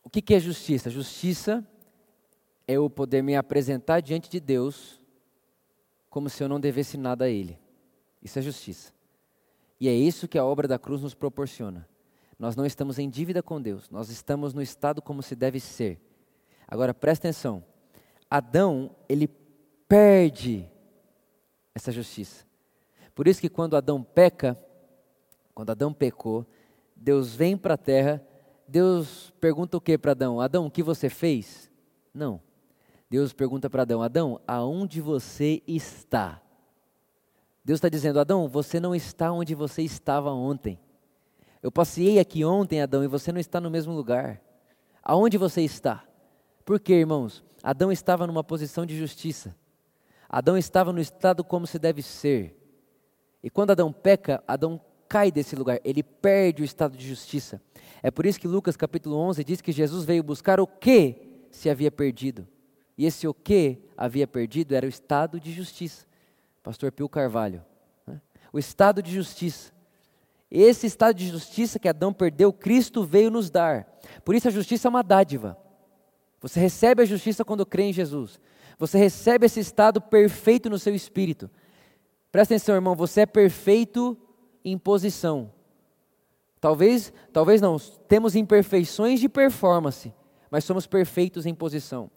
o 0.03 0.09
que, 0.09 0.33
é 0.33 0.39
justiça? 0.39 0.89
Justiça 0.89 1.65
é 2.67 2.73
eu 2.73 2.89
poder 2.89 3.21
me 3.21 3.35
apresentar 3.35 4.01
diante 4.01 4.29
de 4.29 4.39
Deus 4.39 5.01
como 6.09 6.29
se 6.29 6.43
eu 6.43 6.47
não 6.47 6.59
devesse 6.59 6.97
nada 6.97 7.25
a 7.25 7.29
Ele. 7.29 7.59
Isso 8.21 8.39
é 8.39 8.41
justiça. 8.41 8.93
E 9.79 9.89
é 9.89 9.93
isso 9.93 10.27
que 10.27 10.37
a 10.37 10.45
obra 10.45 10.67
da 10.67 10.79
cruz 10.79 11.01
nos 11.01 11.13
proporciona. 11.13 11.87
Nós 12.37 12.55
não 12.55 12.65
estamos 12.65 12.99
em 12.99 13.09
dívida 13.09 13.41
com 13.41 13.61
Deus, 13.61 13.89
nós 13.89 14.09
estamos 14.09 14.53
no 14.53 14.61
estado 14.61 15.01
como 15.01 15.23
se 15.23 15.35
deve 15.35 15.59
ser. 15.59 15.99
Agora 16.67 16.93
presta 16.93 17.27
atenção: 17.27 17.63
Adão, 18.29 18.95
ele 19.07 19.27
perde 19.87 20.69
essa 21.73 21.91
justiça. 21.91 22.45
Por 23.13 23.27
isso 23.27 23.39
que 23.39 23.49
quando 23.49 23.77
Adão 23.77 24.03
peca, 24.03 24.59
quando 25.53 25.69
Adão 25.69 25.93
pecou, 25.93 26.45
Deus 26.95 27.33
vem 27.33 27.57
para 27.57 27.75
a 27.75 27.77
terra, 27.77 28.25
Deus 28.67 29.31
pergunta 29.39 29.77
o 29.77 29.81
que 29.81 29.97
para 29.97 30.11
Adão? 30.11 30.41
Adão, 30.41 30.65
o 30.65 30.71
que 30.71 30.81
você 30.81 31.09
fez? 31.09 31.69
Não. 32.13 32.41
Deus 33.09 33.33
pergunta 33.33 33.69
para 33.69 33.83
Adão: 33.83 34.01
Adão, 34.01 34.41
aonde 34.47 35.01
você 35.01 35.61
está? 35.67 36.41
Deus 37.63 37.77
está 37.77 37.89
dizendo: 37.89 38.19
Adão, 38.19 38.47
você 38.47 38.79
não 38.79 38.95
está 38.95 39.31
onde 39.31 39.53
você 39.53 39.81
estava 39.81 40.31
ontem. 40.31 40.79
Eu 41.61 41.71
passei 41.71 42.19
aqui 42.19 42.45
ontem, 42.45 42.81
Adão, 42.81 43.03
e 43.03 43.07
você 43.07 43.31
não 43.31 43.39
está 43.39 43.59
no 43.59 43.71
mesmo 43.71 43.93
lugar. 43.93 44.41
Aonde 45.01 45.37
você 45.37 45.61
está? 45.61 46.03
Por 46.63 46.79
quê, 46.79 46.93
irmãos? 46.93 47.43
Adão 47.61 47.91
estava 47.91 48.27
numa 48.27 48.43
posição 48.43 48.85
de 48.85 48.97
justiça. 48.97 49.55
Adão 50.29 50.57
estava 50.57 50.91
no 50.91 50.99
estado 50.99 51.43
como 51.43 51.65
se 51.65 51.79
deve 51.79 52.01
ser. 52.01 52.55
E 53.41 53.49
quando 53.49 53.71
Adão 53.71 53.91
peca, 53.91 54.43
Adão 54.47 54.81
cai 55.07 55.31
desse 55.31 55.55
lugar, 55.55 55.79
ele 55.83 56.03
perde 56.03 56.61
o 56.61 56.65
estado 56.65 56.97
de 56.97 57.07
justiça. 57.07 57.61
É 58.01 58.11
por 58.11 58.25
isso 58.25 58.39
que 58.39 58.47
Lucas 58.47 58.75
capítulo 58.77 59.17
11 59.17 59.43
diz 59.43 59.61
que 59.61 59.71
Jesus 59.71 60.05
veio 60.05 60.23
buscar 60.23 60.59
o 60.59 60.67
que 60.67 61.47
se 61.51 61.69
havia 61.69 61.91
perdido. 61.91 62.47
E 62.97 63.05
esse 63.05 63.27
o 63.27 63.33
que 63.33 63.79
havia 63.97 64.27
perdido 64.27 64.73
era 64.73 64.85
o 64.85 64.89
estado 64.89 65.39
de 65.39 65.51
justiça. 65.51 66.05
Pastor 66.63 66.91
Pio 66.91 67.09
Carvalho. 67.09 67.63
Né? 68.05 68.21
O 68.51 68.59
estado 68.59 69.01
de 69.01 69.11
justiça. 69.11 69.73
Esse 70.49 70.87
estado 70.87 71.15
de 71.15 71.27
justiça 71.27 71.79
que 71.79 71.87
Adão 71.87 72.13
perdeu, 72.13 72.53
Cristo 72.53 73.03
veio 73.03 73.29
nos 73.29 73.49
dar. 73.49 73.85
Por 74.23 74.35
isso 74.35 74.47
a 74.47 74.51
justiça 74.51 74.87
é 74.87 74.89
uma 74.89 75.03
dádiva. 75.03 75.57
Você 76.39 76.59
recebe 76.59 77.01
a 77.01 77.05
justiça 77.05 77.43
quando 77.43 77.65
crê 77.65 77.83
em 77.83 77.93
Jesus. 77.93 78.39
Você 78.77 78.97
recebe 78.97 79.45
esse 79.45 79.59
estado 79.59 79.99
perfeito 79.99 80.69
no 80.69 80.77
seu 80.77 80.93
espírito. 80.93 81.49
Presta 82.31 82.53
atenção, 82.53 82.75
irmão, 82.75 82.95
você 82.95 83.21
é 83.21 83.25
perfeito 83.25 84.17
em 84.65 84.77
posição. 84.77 85.51
Talvez, 86.59 87.13
talvez 87.31 87.61
não, 87.61 87.77
temos 88.07 88.35
imperfeições 88.35 89.19
de 89.19 89.29
performance, 89.29 90.11
mas 90.49 90.63
somos 90.63 90.87
perfeitos 90.87 91.45
em 91.45 91.53
posição. 91.53 92.09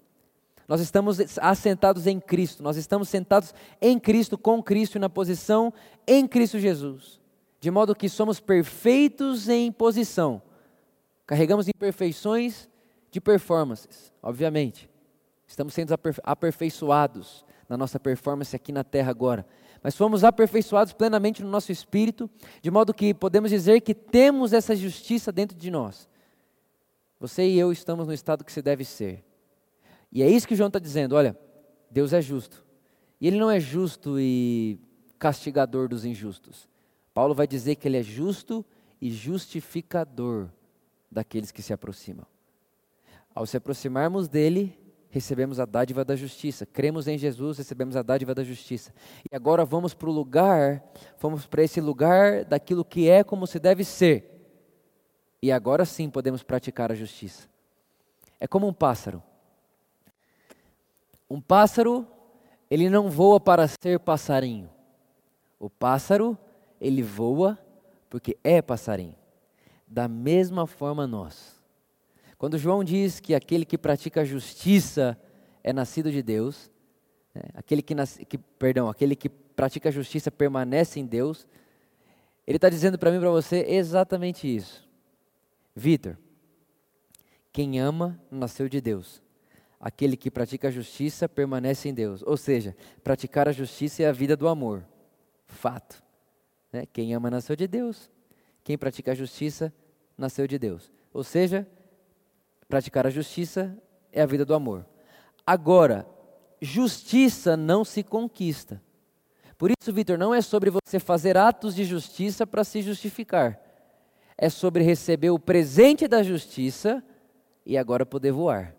Nós 0.67 0.81
estamos 0.81 1.19
assentados 1.39 2.07
em 2.07 2.19
Cristo, 2.19 2.63
nós 2.63 2.75
estamos 2.75 3.09
sentados 3.09 3.53
em 3.81 3.99
Cristo, 3.99 4.37
com 4.37 4.61
Cristo 4.61 4.95
e 4.97 4.99
na 4.99 5.09
posição 5.09 5.73
em 6.07 6.27
Cristo 6.27 6.59
Jesus. 6.59 7.19
De 7.59 7.69
modo 7.69 7.95
que 7.95 8.09
somos 8.09 8.39
perfeitos 8.39 9.49
em 9.49 9.71
posição. 9.71 10.41
Carregamos 11.27 11.67
imperfeições 11.67 12.69
de 13.11 13.19
performances, 13.19 14.11
obviamente. 14.21 14.89
Estamos 15.47 15.73
sendo 15.73 15.93
aperfeiçoados 16.23 17.45
na 17.67 17.77
nossa 17.77 17.99
performance 17.99 18.55
aqui 18.55 18.71
na 18.71 18.83
terra 18.83 19.11
agora. 19.11 19.45
Mas 19.81 19.95
fomos 19.95 20.23
aperfeiçoados 20.23 20.93
plenamente 20.93 21.41
no 21.41 21.49
nosso 21.49 21.71
espírito, 21.71 22.29
de 22.61 22.69
modo 22.69 22.93
que 22.93 23.13
podemos 23.13 23.49
dizer 23.49 23.81
que 23.81 23.93
temos 23.95 24.53
essa 24.53 24.75
justiça 24.75 25.31
dentro 25.31 25.57
de 25.57 25.71
nós. 25.71 26.09
Você 27.19 27.47
e 27.47 27.59
eu 27.59 27.71
estamos 27.71 28.07
no 28.07 28.13
estado 28.13 28.43
que 28.43 28.51
se 28.51 28.61
deve 28.61 28.85
ser. 28.85 29.23
E 30.11 30.23
é 30.23 30.29
isso 30.29 30.47
que 30.47 30.55
João 30.55 30.67
está 30.67 30.79
dizendo: 30.79 31.15
olha, 31.15 31.37
Deus 31.89 32.13
é 32.13 32.21
justo. 32.21 32.65
E 33.19 33.27
Ele 33.27 33.37
não 33.37 33.51
é 33.51 33.59
justo 33.59 34.19
e 34.19 34.79
castigador 35.17 35.89
dos 35.89 36.05
injustos. 36.05 36.69
Paulo 37.13 37.35
vai 37.35 37.45
dizer 37.45 37.75
que 37.75 37.87
Ele 37.87 37.97
é 37.97 38.03
justo 38.03 38.65
e 39.01 39.11
justificador 39.11 40.49
daqueles 41.11 41.51
que 41.51 41.61
se 41.61 41.73
aproximam. 41.73 42.25
Ao 43.35 43.45
se 43.45 43.57
aproximarmos 43.57 44.27
dele, 44.27 44.78
recebemos 45.09 45.59
a 45.59 45.65
dádiva 45.65 46.05
da 46.05 46.15
justiça. 46.15 46.65
Cremos 46.65 47.07
em 47.07 47.17
Jesus, 47.17 47.57
recebemos 47.57 47.95
a 47.95 48.03
dádiva 48.03 48.35
da 48.35 48.43
justiça. 48.43 48.93
E 49.31 49.35
agora 49.35 49.65
vamos 49.65 49.93
para 49.93 50.09
o 50.09 50.11
lugar, 50.11 50.83
vamos 51.19 51.45
para 51.45 51.63
esse 51.63 51.81
lugar 51.81 52.45
daquilo 52.45 52.85
que 52.85 53.09
é 53.09 53.23
como 53.23 53.47
se 53.47 53.59
deve 53.59 53.83
ser. 53.83 54.39
E 55.41 55.51
agora 55.51 55.85
sim 55.85 56.09
podemos 56.09 56.43
praticar 56.43 56.91
a 56.91 56.95
justiça. 56.95 57.47
É 58.39 58.47
como 58.47 58.67
um 58.67 58.73
pássaro. 58.73 59.21
Um 61.29 61.41
pássaro, 61.41 62.07
ele 62.69 62.89
não 62.89 63.09
voa 63.09 63.39
para 63.39 63.67
ser 63.67 63.99
passarinho. 63.99 64.69
O 65.59 65.69
pássaro, 65.69 66.37
ele 66.79 67.01
voa 67.01 67.57
porque 68.09 68.37
é 68.43 68.61
passarinho. 68.61 69.15
Da 69.87 70.07
mesma 70.07 70.67
forma 70.67 71.07
nós. 71.07 71.58
Quando 72.39 72.57
João 72.57 72.85
diz 72.85 73.19
que 73.19 73.35
aquele 73.35 73.65
que 73.65 73.77
pratica 73.77 74.21
a 74.21 74.25
justiça 74.25 75.19
é 75.61 75.73
nascido 75.73 76.09
de 76.09 76.23
Deus, 76.23 76.71
né, 77.35 77.41
aquele 77.53 77.81
que, 77.81 77.93
nasce, 77.93 78.23
que, 78.23 78.37
perdão, 78.37 78.87
aquele 78.87 79.13
que 79.13 79.27
pratica 79.27 79.89
a 79.89 79.91
justiça 79.91 80.31
permanece 80.31 81.01
em 81.01 81.05
Deus, 81.05 81.45
ele 82.47 82.55
está 82.55 82.69
dizendo 82.69 82.97
para 82.97 83.11
mim 83.11 83.17
e 83.17 83.19
para 83.19 83.29
você 83.29 83.65
exatamente 83.67 84.47
isso. 84.47 84.87
Vitor, 85.75 86.17
quem 87.51 87.77
ama 87.77 88.17
nasceu 88.31 88.69
de 88.69 88.79
Deus. 88.79 89.21
aquele 89.79 90.17
que 90.17 90.29
pratica 90.29 90.67
a 90.67 90.71
justiça 90.71 91.29
permanece 91.29 91.87
em 91.87 91.93
Deus. 91.93 92.21
Ou 92.25 92.35
seja, 92.35 92.75
praticar 93.03 93.47
a 93.47 93.51
justiça 93.51 94.03
é 94.03 94.07
a 94.07 94.11
vida 94.11 94.35
do 94.35 94.47
amor. 94.47 94.85
Fato. 95.45 96.03
Né? 96.71 96.85
Quem 96.85 97.13
ama 97.13 97.31
nasceu 97.31 97.55
de 97.55 97.67
Deus. 97.67 98.09
Quem 98.63 98.77
pratica 98.77 99.11
a 99.11 99.15
justiça 99.15 99.73
nasceu 100.17 100.45
de 100.45 100.59
Deus. 100.59 100.91
Ou 101.13 101.23
seja, 101.23 101.65
praticar 102.69 103.07
a 103.07 103.09
justiça 103.09 103.75
é 104.13 104.21
a 104.21 104.27
vida 104.27 104.45
do 104.45 104.53
amor. 104.53 104.85
Agora, 105.45 106.05
justiça 106.61 107.57
não 107.57 107.83
se 107.83 108.03
conquista. 108.03 108.79
Por 109.57 109.71
isso, 109.71 109.91
Vitor, 109.91 110.17
não 110.19 110.33
é 110.33 110.41
sobre 110.41 110.69
você 110.69 110.99
fazer 110.99 111.35
atos 111.35 111.73
de 111.73 111.83
justiça 111.83 112.45
para 112.45 112.63
se 112.63 112.83
justificar. 112.83 113.59
É 114.37 114.49
sobre 114.49 114.83
receber 114.83 115.31
o 115.31 115.39
presente 115.39 116.07
da 116.07 116.21
justiça 116.21 117.03
e 117.65 117.75
agora 117.75 118.05
poder 118.05 118.31
voar. 118.31 118.75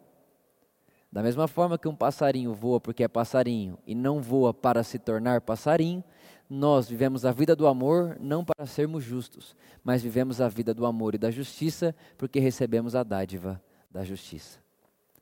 Da 1.12 1.22
mesma 1.22 1.48
forma 1.48 1.76
que 1.76 1.88
um 1.88 1.94
passarinho 1.94 2.55
voa 2.55 2.81
porque 2.81 3.03
é 3.03 3.09
passarinho 3.09 3.76
e 3.85 3.94
não 3.94 4.22
voa 4.22 4.55
para 4.55 4.85
se 4.85 5.00
tornar 5.00 5.40
passarinho, 5.40 6.05
nós 6.48 6.88
vivemos 6.88 7.26
a 7.26 7.33
vida 7.33 7.57
do 7.57 7.66
amor 7.66 8.16
não 8.20 8.44
para 8.44 8.66
sermos 8.66 9.03
justos, 9.03 9.57
mas 9.83 10.03
vivemos 10.03 10.40
a 10.40 10.48
vida 10.48 10.72
do 10.72 10.87
amor 10.87 11.16
e 11.16 11.18
da 11.18 11.31
justiça 11.31 11.94
porque 12.16 12.38
recebemos 12.38 12.94
a 12.94 13.03
dádiva 13.03 13.61
da 13.90 14.05
justiça. 14.05 14.59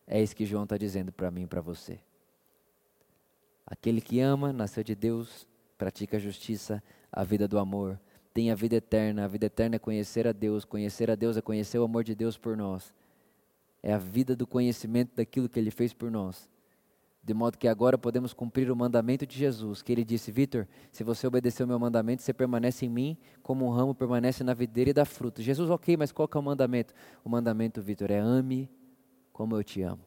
É 0.07 0.22
isso 0.22 0.37
que 0.37 0.46
João 0.46 0.64
está 0.64 0.76
dizendo 0.76 1.12
para 1.12 1.31
mim 1.31 1.42
e 1.42 1.46
para 1.46 1.61
você. 1.61 1.98
Aquele 3.66 4.00
que 4.00 4.20
ama, 4.20 4.52
nasceu 4.52 4.83
de 4.83 4.94
Deus, 4.94 5.46
pratica 5.76 6.16
a 6.16 6.20
justiça, 6.20 6.83
a 7.12 7.22
vida 7.22 7.46
do 7.46 7.59
amor, 7.59 7.98
tem 8.38 8.52
a 8.52 8.54
vida 8.54 8.76
eterna. 8.76 9.24
A 9.24 9.26
vida 9.26 9.46
eterna 9.46 9.76
é 9.76 9.78
conhecer 9.81 10.26
a 10.26 10.33
Deus, 10.33 10.64
conhecer 10.64 11.11
a 11.11 11.16
Deus 11.16 11.37
é 11.37 11.42
conhecer 11.42 11.78
o 11.78 11.83
amor 11.85 12.04
de 12.04 12.14
Deus 12.14 12.38
por 12.38 12.57
nós. 12.57 12.94
É 13.83 13.92
a 13.92 13.98
vida 13.98 14.37
do 14.37 14.46
conhecimento 14.46 15.16
daquilo 15.16 15.48
que 15.48 15.59
Ele 15.59 15.72
fez 15.72 15.92
por 15.92 16.09
nós. 16.09 16.48
De 17.28 17.34
modo 17.34 17.58
que 17.58 17.68
agora 17.68 17.98
podemos 17.98 18.32
cumprir 18.32 18.70
o 18.70 18.74
mandamento 18.74 19.26
de 19.26 19.36
Jesus, 19.36 19.82
que 19.82 19.92
ele 19.92 20.02
disse: 20.02 20.32
Vitor, 20.32 20.66
se 20.90 21.04
você 21.04 21.26
obedecer 21.26 21.62
o 21.62 21.66
meu 21.66 21.78
mandamento, 21.78 22.22
você 22.22 22.32
permanece 22.32 22.86
em 22.86 22.88
mim, 22.88 23.18
como 23.42 23.66
um 23.66 23.68
ramo 23.68 23.94
permanece 23.94 24.42
na 24.42 24.54
videira 24.54 24.88
e 24.88 24.92
dá 24.94 25.04
fruto. 25.04 25.42
Jesus, 25.42 25.68
ok, 25.68 25.94
mas 25.94 26.10
qual 26.10 26.26
é 26.34 26.38
o 26.38 26.42
mandamento? 26.42 26.94
O 27.22 27.28
mandamento, 27.28 27.82
Vitor, 27.82 28.10
é 28.10 28.18
ame 28.18 28.70
como 29.30 29.54
eu 29.54 29.62
te 29.62 29.82
amo. 29.82 30.00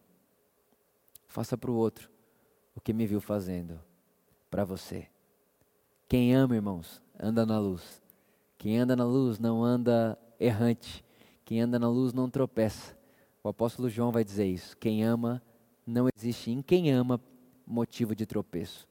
Faça 1.27 1.55
para 1.55 1.69
o 1.69 1.75
outro 1.75 2.09
o 2.75 2.81
que 2.81 2.91
me 2.91 3.05
viu 3.05 3.21
fazendo 3.21 3.79
para 4.49 4.65
você. 4.65 5.07
Quem 6.09 6.33
ama, 6.33 6.55
irmãos, 6.55 7.03
anda 7.19 7.45
na 7.45 7.59
luz. 7.59 8.01
Quem 8.57 8.79
anda 8.79 8.95
na 8.95 9.05
luz 9.05 9.37
não 9.37 9.63
anda 9.63 10.17
errante. 10.39 11.05
Quem 11.45 11.61
anda 11.61 11.77
na 11.77 11.87
luz 11.87 12.13
não 12.13 12.27
tropeça. 12.27 12.97
O 13.43 13.49
apóstolo 13.49 13.91
João 13.91 14.11
vai 14.11 14.23
dizer 14.23 14.47
isso. 14.47 14.75
Quem 14.75 15.03
ama, 15.03 15.39
não 15.85 16.07
existe 16.15 16.51
em 16.51 16.61
quem 16.61 16.91
ama 16.91 17.19
motivo 17.65 18.15
de 18.15 18.25
tropeço. 18.25 18.87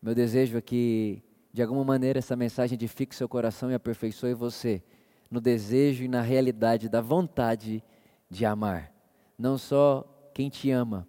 Meu 0.00 0.14
desejo 0.14 0.58
é 0.58 0.60
que, 0.60 1.22
de 1.52 1.62
alguma 1.62 1.84
maneira, 1.84 2.18
essa 2.18 2.36
mensagem 2.36 2.74
edifique 2.74 3.14
seu 3.14 3.28
coração 3.28 3.70
e 3.70 3.74
aperfeiçoe 3.74 4.34
você 4.34 4.82
no 5.30 5.40
desejo 5.40 6.04
e 6.04 6.08
na 6.08 6.20
realidade 6.20 6.88
da 6.88 7.00
vontade 7.00 7.82
de 8.28 8.44
amar. 8.44 8.92
Não 9.38 9.58
só 9.58 10.04
quem 10.34 10.48
te 10.48 10.70
ama, 10.70 11.06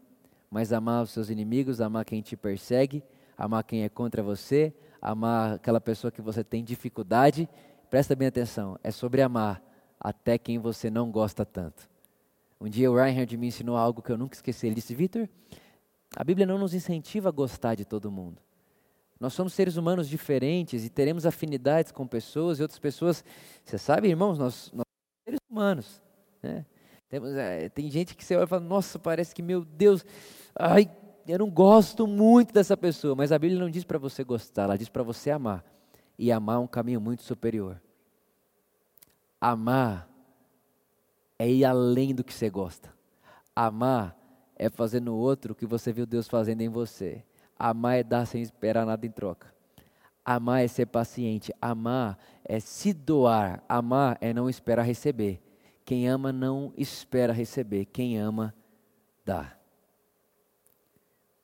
mas 0.50 0.72
amar 0.72 1.04
os 1.04 1.12
seus 1.12 1.30
inimigos, 1.30 1.82
amar 1.82 2.06
quem 2.06 2.22
te 2.22 2.36
persegue, 2.36 3.04
amar 3.38 3.64
quem 3.64 3.84
é 3.84 3.90
contra 3.90 4.24
você, 4.24 4.74
amar 5.02 5.56
aquela 5.56 5.82
pessoa 5.82 6.12
que 6.12 6.22
você 6.22 6.44
tem 6.44 6.64
dificuldade. 6.64 7.48
Presta 7.90 8.16
bem 8.16 8.28
atenção, 8.28 8.80
é 8.84 8.92
sobre 8.92 9.22
amar 9.22 9.62
até 10.00 10.38
quem 10.38 10.58
você 10.58 10.90
não 10.90 11.12
gosta 11.12 11.46
tanto. 11.46 11.90
Um 12.60 12.68
dia 12.68 12.92
o 12.92 12.96
Reinhard 12.96 13.38
me 13.38 13.48
ensinou 13.48 13.78
algo 13.78 14.02
que 14.02 14.12
eu 14.12 14.18
nunca 14.18 14.36
esqueci. 14.36 14.66
Ele 14.66 14.76
disse: 14.76 14.96
Vitor, 14.96 15.30
a 16.16 16.24
Bíblia 16.24 16.46
não 16.46 16.58
nos 16.58 16.74
incentiva 16.74 17.30
a 17.30 17.32
gostar 17.32 17.76
de 17.76 17.86
todo 17.86 18.12
mundo. 18.12 18.42
Nós 19.20 19.34
somos 19.34 19.54
seres 19.54 19.78
humanos 19.78 20.08
diferentes 20.08 20.86
e 20.86 20.90
teremos 20.90 21.26
afinidades 21.26 21.92
com 21.92 22.06
pessoas 22.06 22.60
e 22.60 22.62
outras 22.62 22.80
pessoas. 22.80 23.24
Você 23.64 23.78
sabe, 23.78 24.08
irmãos, 24.08 24.38
nós, 24.38 24.72
nós 24.74 24.86
somos 24.86 25.24
seres 25.24 25.40
humanos. 25.50 26.02
Né? 26.42 26.66
Temos, 27.10 27.34
é, 27.36 27.70
tem 27.70 27.90
gente 27.90 28.16
que 28.16 28.24
você 28.24 28.36
olha 28.36 28.46
e 28.46 28.48
fala: 28.48 28.64
Nossa, 28.64 29.00
parece 29.00 29.34
que, 29.34 29.42
meu 29.42 29.64
Deus, 29.64 30.06
ai, 30.56 30.90
eu 31.28 31.40
não 31.40 31.50
gosto 31.50 32.08
muito 32.08 32.54
dessa 32.54 32.76
pessoa. 32.76 33.16
Mas 33.16 33.32
a 33.32 33.40
Bíblia 33.40 33.60
não 33.60 33.70
diz 33.70 33.84
para 33.84 34.00
você 34.00 34.24
gostar, 34.24 34.64
ela 34.64 34.78
diz 34.78 34.90
para 34.90 35.04
você 35.04 35.30
amar. 35.30 35.64
E 36.18 36.32
amar 36.32 36.56
é 36.56 36.60
um 36.60 36.68
caminho 36.68 37.00
muito 37.00 37.22
superior. 37.22 37.80
Amar 39.40 40.10
é 41.40 41.50
ir 41.50 41.66
além 41.66 42.14
do 42.14 42.24
que 42.24 42.34
você 42.34 42.50
gosta. 42.50 42.94
Amar 43.56 44.18
é 44.56 44.70
fazer 44.70 45.00
no 45.00 45.16
outro 45.16 45.54
o 45.54 45.56
que 45.56 45.66
você 45.66 45.92
viu 45.92 46.06
Deus 46.06 46.28
fazendo 46.28 46.62
em 46.62 46.70
você. 46.70 47.24
Amar 47.58 47.98
é 47.98 48.04
dar 48.04 48.26
sem 48.26 48.42
esperar 48.42 48.86
nada 48.86 49.06
em 49.06 49.12
troca. 49.12 49.54
Amar 50.24 50.64
é 50.64 50.68
ser 50.68 50.88
paciente. 50.88 51.54
Amar 51.62 52.18
é 52.44 52.60
se 52.60 52.94
doar. 52.94 53.64
Amar 53.68 54.18
é 54.20 54.34
não 54.34 54.50
esperar 54.50 54.84
receber. 54.84 55.42
Quem 55.86 56.08
ama 56.08 56.34
não 56.34 56.74
espera 56.76 57.32
receber. 57.32 57.86
Quem 57.86 58.18
ama, 58.18 58.54
dá. 59.26 59.58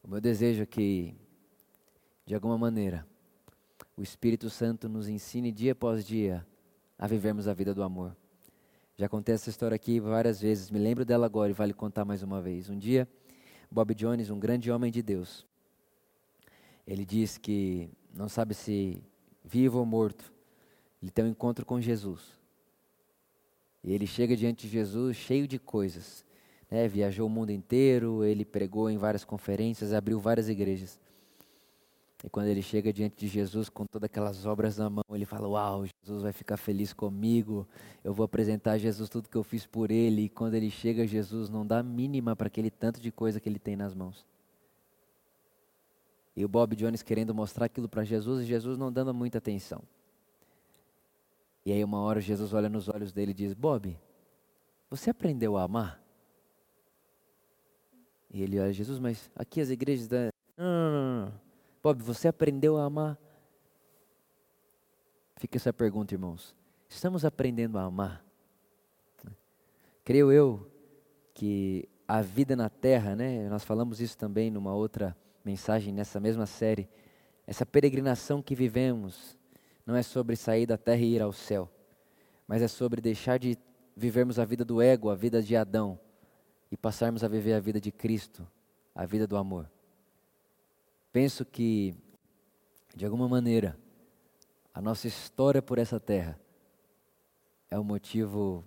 O 0.03 0.07
meu 0.09 0.19
desejo 0.19 0.63
é 0.63 0.65
que, 0.65 1.15
de 2.25 2.35
alguma 2.35 2.57
maneira, 2.57 3.07
o 3.95 4.01
Espírito 4.01 4.49
Santo 4.49 4.89
nos 4.89 5.07
ensine 5.07 5.51
dia 5.51 5.71
após 5.71 6.05
dia 6.05 6.45
a 6.99 7.07
vivermos 7.07 7.47
a 7.47 7.53
vida 7.53 7.73
do 7.73 7.83
amor. 7.83 8.15
Já 8.95 9.09
contei 9.09 9.33
essa 9.33 9.49
história 9.49 9.73
aqui 9.73 9.99
várias 9.99 10.39
vezes, 10.39 10.69
me 10.69 10.77
lembro 10.77 11.03
dela 11.03 11.25
agora 11.25 11.49
e 11.49 11.53
vale 11.53 11.73
contar 11.73 12.05
mais 12.05 12.21
uma 12.21 12.39
vez. 12.39 12.69
Um 12.69 12.77
dia, 12.77 13.07
Bob 13.69 13.95
Jones, 13.95 14.29
um 14.29 14.39
grande 14.39 14.71
homem 14.71 14.91
de 14.91 15.01
Deus, 15.01 15.47
ele 16.85 17.03
diz 17.03 17.39
que 17.39 17.89
não 18.13 18.29
sabe 18.29 18.53
se 18.53 19.01
vivo 19.43 19.79
ou 19.79 19.85
morto, 19.85 20.31
ele 21.01 21.09
tem 21.09 21.25
um 21.25 21.29
encontro 21.29 21.65
com 21.65 21.81
Jesus. 21.81 22.21
E 23.83 23.91
ele 23.91 24.05
chega 24.05 24.37
diante 24.37 24.67
de 24.67 24.73
Jesus 24.73 25.17
cheio 25.17 25.47
de 25.47 25.57
coisas. 25.57 26.23
Né? 26.69 26.87
Viajou 26.87 27.27
o 27.27 27.29
mundo 27.29 27.51
inteiro, 27.51 28.23
ele 28.23 28.45
pregou 28.45 28.89
em 28.89 28.97
várias 28.97 29.25
conferências, 29.25 29.91
abriu 29.91 30.19
várias 30.19 30.47
igrejas. 30.47 30.99
E 32.23 32.29
quando 32.29 32.47
ele 32.47 32.61
chega 32.61 32.93
diante 32.93 33.17
de 33.17 33.27
Jesus 33.27 33.67
com 33.67 33.85
todas 33.85 34.05
aquelas 34.05 34.45
obras 34.45 34.77
na 34.77 34.89
mão, 34.89 35.03
ele 35.11 35.25
fala: 35.25 35.47
Uau, 35.47 35.85
Jesus 35.85 36.23
vai 36.23 36.31
ficar 36.31 36.55
feliz 36.55 36.93
comigo, 36.93 37.67
eu 38.01 38.13
vou 38.13 38.23
apresentar 38.23 38.71
a 38.71 38.77
Jesus 38.77 39.09
tudo 39.09 39.27
que 39.27 39.35
eu 39.35 39.43
fiz 39.43 39.65
por 39.65 39.91
ele. 39.91 40.23
E 40.23 40.29
quando 40.29 40.53
ele 40.53 40.71
chega, 40.71 41.05
Jesus 41.05 41.49
não 41.49 41.67
dá 41.67 41.83
mínima 41.83 42.33
para 42.33 42.47
aquele 42.47 42.71
tanto 42.71 43.01
de 43.01 43.11
coisa 43.11 43.41
que 43.41 43.49
ele 43.49 43.59
tem 43.59 43.75
nas 43.75 43.93
mãos. 43.93 44.25
E 46.35 46.45
o 46.45 46.47
Bob 46.47 46.75
Jones 46.77 47.03
querendo 47.03 47.35
mostrar 47.35 47.65
aquilo 47.65 47.89
para 47.89 48.05
Jesus 48.05 48.43
e 48.43 48.45
Jesus 48.45 48.77
não 48.77 48.91
dando 48.91 49.13
muita 49.13 49.37
atenção. 49.37 49.83
E 51.65 51.71
aí, 51.71 51.83
uma 51.83 51.99
hora, 51.99 52.21
Jesus 52.21 52.53
olha 52.53 52.69
nos 52.69 52.87
olhos 52.87 53.11
dele 53.11 53.31
e 53.31 53.35
diz: 53.35 53.53
Bob, 53.53 53.97
você 54.89 55.09
aprendeu 55.09 55.57
a 55.57 55.63
amar? 55.63 56.01
E 58.31 58.41
ele 58.41 58.57
olha: 58.59 58.71
Jesus, 58.71 58.97
mas 58.97 59.29
aqui 59.35 59.59
as 59.59 59.69
igrejas 59.69 60.07
da. 60.07 60.29
Não, 60.57 60.65
não, 60.65 60.91
não, 60.91 61.25
não. 61.25 61.43
Bob, 61.83 62.01
você 62.01 62.29
aprendeu 62.29 62.77
a 62.77 62.85
amar? 62.85 63.19
Fica 65.35 65.57
essa 65.57 65.73
pergunta, 65.73 66.13
irmãos. 66.13 66.55
Estamos 66.87 67.25
aprendendo 67.25 67.77
a 67.77 67.83
amar? 67.83 68.25
Creio 70.05 70.31
eu 70.31 70.71
que 71.33 71.89
a 72.07 72.21
vida 72.21 72.55
na 72.55 72.69
terra, 72.69 73.17
né? 73.17 73.49
Nós 73.49 73.65
falamos 73.65 73.99
isso 73.99 74.17
também 74.17 74.49
numa 74.49 74.73
outra 74.73 75.13
mensagem 75.43 75.93
nessa 75.93 76.21
mesma 76.21 76.45
série. 76.45 76.87
Essa 77.45 77.65
peregrinação 77.65 78.41
que 78.41 78.55
vivemos 78.55 79.37
não 79.85 79.93
é 79.93 80.03
sobre 80.03 80.37
sair 80.37 80.65
da 80.65 80.77
terra 80.77 81.01
e 81.01 81.15
ir 81.15 81.21
ao 81.21 81.33
céu, 81.33 81.69
mas 82.47 82.61
é 82.61 82.67
sobre 82.69 83.01
deixar 83.01 83.37
de 83.37 83.57
vivermos 83.93 84.39
a 84.39 84.45
vida 84.45 84.63
do 84.63 84.81
ego, 84.81 85.09
a 85.09 85.15
vida 85.15 85.43
de 85.43 85.53
Adão 85.53 85.99
e 86.71 86.77
passarmos 86.77 87.25
a 87.25 87.27
viver 87.27 87.53
a 87.53 87.59
vida 87.59 87.81
de 87.81 87.91
Cristo, 87.91 88.47
a 88.95 89.05
vida 89.05 89.27
do 89.27 89.35
amor. 89.35 89.69
Penso 91.13 91.45
que, 91.45 91.93
de 92.95 93.05
alguma 93.05 93.29
maneira, 93.29 93.77
a 94.73 94.81
nossa 94.81 95.07
história 95.07 95.61
por 95.61 95.77
essa 95.77 95.99
terra 95.99 96.39
é 97.69 97.79
um 97.79 97.83
motivo 97.83 98.65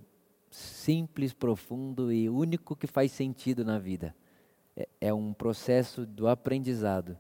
simples, 0.48 1.32
profundo 1.32 2.12
e 2.12 2.28
único 2.30 2.76
que 2.76 2.87
faz 2.87 3.11
sentido 3.11 3.64
na 3.64 3.80
vida. 3.80 4.14
É, 4.76 4.88
é 5.00 5.12
um 5.12 5.35
processo 5.35 6.06
do 6.06 6.28
aprendizado, 6.28 7.18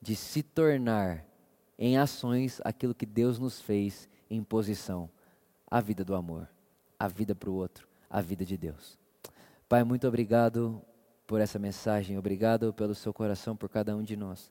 de 0.00 0.14
se 0.14 0.44
tornar 0.44 1.26
em 1.76 1.98
ações 1.98 2.60
aquilo 2.64 2.94
que 2.94 3.04
Deus 3.04 3.40
nos 3.40 3.60
fez 3.60 4.08
em 4.30 4.44
posição 4.44 5.10
a 5.68 5.80
vida 5.80 6.04
do 6.04 6.14
amor, 6.14 6.48
a 6.96 7.08
vida 7.08 7.34
para 7.34 7.50
o 7.50 7.54
outro, 7.54 7.88
a 8.08 8.20
vida 8.20 8.44
de 8.44 8.56
Deus. 8.56 8.96
Pai, 9.68 9.82
muito 9.82 10.06
obrigado 10.06 10.80
por 11.26 11.40
essa 11.40 11.58
mensagem. 11.58 12.16
Obrigado 12.16 12.72
pelo 12.72 12.94
seu 12.94 13.12
coração 13.12 13.56
por 13.56 13.68
cada 13.68 13.96
um 13.96 14.02
de 14.02 14.16
nós. 14.16 14.50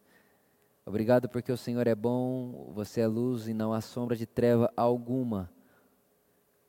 Obrigado 0.85 1.27
porque 1.27 1.51
o 1.51 1.57
Senhor 1.57 1.87
é 1.87 1.95
bom, 1.95 2.71
você 2.73 3.01
é 3.01 3.07
luz 3.07 3.47
e 3.47 3.53
não 3.53 3.73
há 3.73 3.81
sombra 3.81 4.15
de 4.15 4.25
treva 4.25 4.71
alguma. 4.77 5.49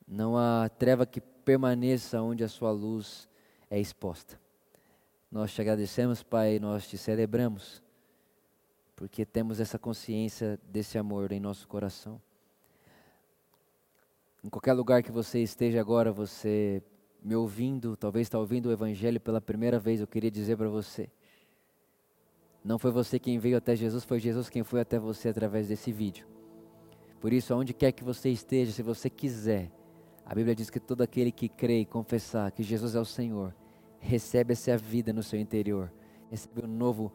Não 0.06 0.38
há 0.38 0.68
treva 0.68 1.04
que 1.04 1.20
permaneça 1.20 2.22
onde 2.22 2.42
a 2.42 2.48
sua 2.48 2.70
luz 2.70 3.28
é 3.68 3.78
exposta. 3.78 4.40
Nós 5.30 5.52
te 5.52 5.60
agradecemos, 5.60 6.22
Pai, 6.22 6.58
nós 6.58 6.86
te 6.88 6.96
celebramos, 6.96 7.82
porque 8.94 9.26
temos 9.26 9.60
essa 9.60 9.78
consciência 9.78 10.58
desse 10.64 10.96
amor 10.96 11.32
em 11.32 11.40
nosso 11.40 11.68
coração. 11.68 12.20
Em 14.42 14.48
qualquer 14.48 14.72
lugar 14.72 15.02
que 15.02 15.10
você 15.10 15.42
esteja 15.42 15.80
agora, 15.80 16.12
você 16.12 16.82
me 17.26 17.34
ouvindo, 17.34 17.96
talvez 17.96 18.28
está 18.28 18.38
ouvindo 18.38 18.66
o 18.66 18.72
Evangelho 18.72 19.18
pela 19.18 19.40
primeira 19.40 19.80
vez, 19.80 20.00
eu 20.00 20.06
queria 20.06 20.30
dizer 20.30 20.56
para 20.56 20.68
você: 20.68 21.10
não 22.64 22.78
foi 22.78 22.92
você 22.92 23.18
quem 23.18 23.36
veio 23.36 23.56
até 23.56 23.74
Jesus, 23.74 24.04
foi 24.04 24.20
Jesus 24.20 24.48
quem 24.48 24.62
foi 24.62 24.80
até 24.80 24.96
você 24.96 25.28
através 25.28 25.66
desse 25.66 25.90
vídeo. 25.90 26.24
Por 27.20 27.32
isso, 27.32 27.52
aonde 27.52 27.74
quer 27.74 27.90
que 27.90 28.04
você 28.04 28.30
esteja, 28.30 28.70
se 28.70 28.80
você 28.80 29.10
quiser, 29.10 29.72
a 30.24 30.36
Bíblia 30.36 30.54
diz 30.54 30.70
que 30.70 30.78
todo 30.78 31.02
aquele 31.02 31.32
que 31.32 31.48
crê 31.48 31.80
e 31.80 31.84
confessar 31.84 32.52
que 32.52 32.62
Jesus 32.62 32.94
é 32.94 33.00
o 33.00 33.04
Senhor, 33.04 33.52
recebe 33.98 34.52
essa 34.52 34.76
vida 34.76 35.12
no 35.12 35.22
seu 35.22 35.40
interior, 35.40 35.92
recebe 36.30 36.64
o 36.64 36.68
novo, 36.68 37.12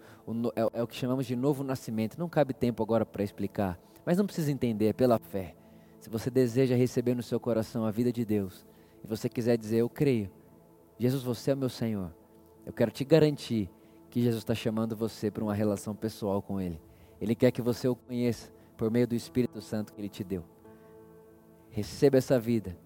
é, 0.57 0.80
é, 0.80 0.84
o 0.84 0.88
que 0.88 0.95
chamamos 0.97 1.26
de 1.26 1.38
novo 1.38 1.64
nascimento. 1.64 2.20
Não 2.20 2.28
cabe 2.28 2.53
tempo 2.53 2.84
agora 2.84 3.05
para 3.05 3.24
explicar, 3.24 3.80
mas 4.05 4.18
não 4.18 4.26
precisa 4.26 4.51
entender, 4.51 4.88
é 4.88 4.93
pela 4.93 5.18
fé. 5.18 5.55
Se 6.01 6.09
você 6.09 6.30
deseja 6.30 6.76
receber 6.76 7.16
no 7.16 7.24
seu 7.24 7.39
coração 7.39 7.86
a 7.86 7.91
vida 7.91 8.12
de 8.12 8.26
Deus, 8.26 8.66
e 9.04 9.08
você 9.08 9.28
quiser 9.28 9.58
dizer, 9.58 9.78
eu 9.78 9.89
creio, 9.89 10.30
Jesus, 10.97 11.24
você 11.24 11.52
é 11.52 11.54
o 11.54 11.58
meu 11.58 11.70
Senhor, 11.70 12.14
eu 12.66 12.72
quero 12.72 12.91
te 12.91 13.04
garantir 13.04 13.70
que 14.10 14.22
Jesus 14.22 14.43
está 14.43 14.54
chamando 14.54 14.95
você 14.95 15.32
para 15.32 15.43
uma 15.43 15.54
relação 15.54 15.95
pessoal 15.95 16.41
com 16.41 16.60
Ele. 16.60 16.80
Ele 17.20 17.34
quer 17.34 17.52
que 17.52 17.62
você 17.62 17.88
o 17.88 17.95
conheça 17.95 18.52
por 18.78 18.91
meio 18.91 19.08
do 19.08 19.16
Espírito 19.16 19.62
Santo 19.62 19.93
que 19.93 20.02
Ele 20.02 20.10
te 20.10 20.24
deu. 20.24 20.43
Receba 21.70 22.18
essa 22.18 22.38
vida, 22.39 22.78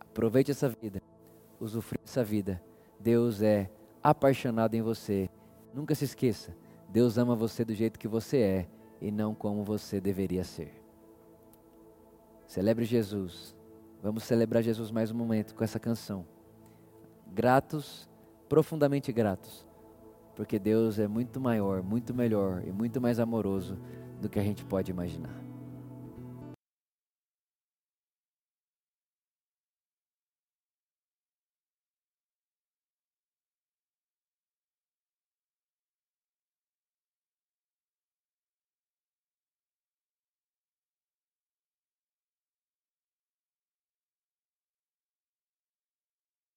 aproveite 0.00 0.50
essa 0.50 0.68
vida, 0.68 1.02
usufrua 1.60 2.00
essa 2.04 2.24
vida. 2.24 2.62
Deus 2.98 3.42
é 3.42 3.70
apaixonado 4.02 4.74
em 4.74 4.82
você. 4.82 5.28
Nunca 5.74 5.94
se 5.94 6.04
esqueça, 6.04 6.56
Deus 6.88 7.18
ama 7.18 7.34
você 7.34 7.64
do 7.64 7.74
jeito 7.74 7.98
que 7.98 8.08
você 8.08 8.38
é 8.38 8.68
e 9.00 9.10
não 9.10 9.34
como 9.34 9.62
você 9.62 10.00
deveria 10.00 10.44
ser. 10.44 10.72
Celebre 12.46 12.84
Jesus. 12.84 13.55
Vamos 14.06 14.22
celebrar 14.22 14.62
Jesus 14.62 14.92
mais 14.92 15.10
um 15.10 15.16
momento 15.16 15.52
com 15.52 15.64
essa 15.64 15.80
canção. 15.80 16.24
Gratos, 17.34 18.08
profundamente 18.48 19.10
gratos, 19.10 19.66
porque 20.36 20.60
Deus 20.60 21.00
é 21.00 21.08
muito 21.08 21.40
maior, 21.40 21.82
muito 21.82 22.14
melhor 22.14 22.62
e 22.64 22.70
muito 22.70 23.00
mais 23.00 23.18
amoroso 23.18 23.76
do 24.20 24.28
que 24.28 24.38
a 24.38 24.44
gente 24.44 24.64
pode 24.64 24.92
imaginar. 24.92 25.45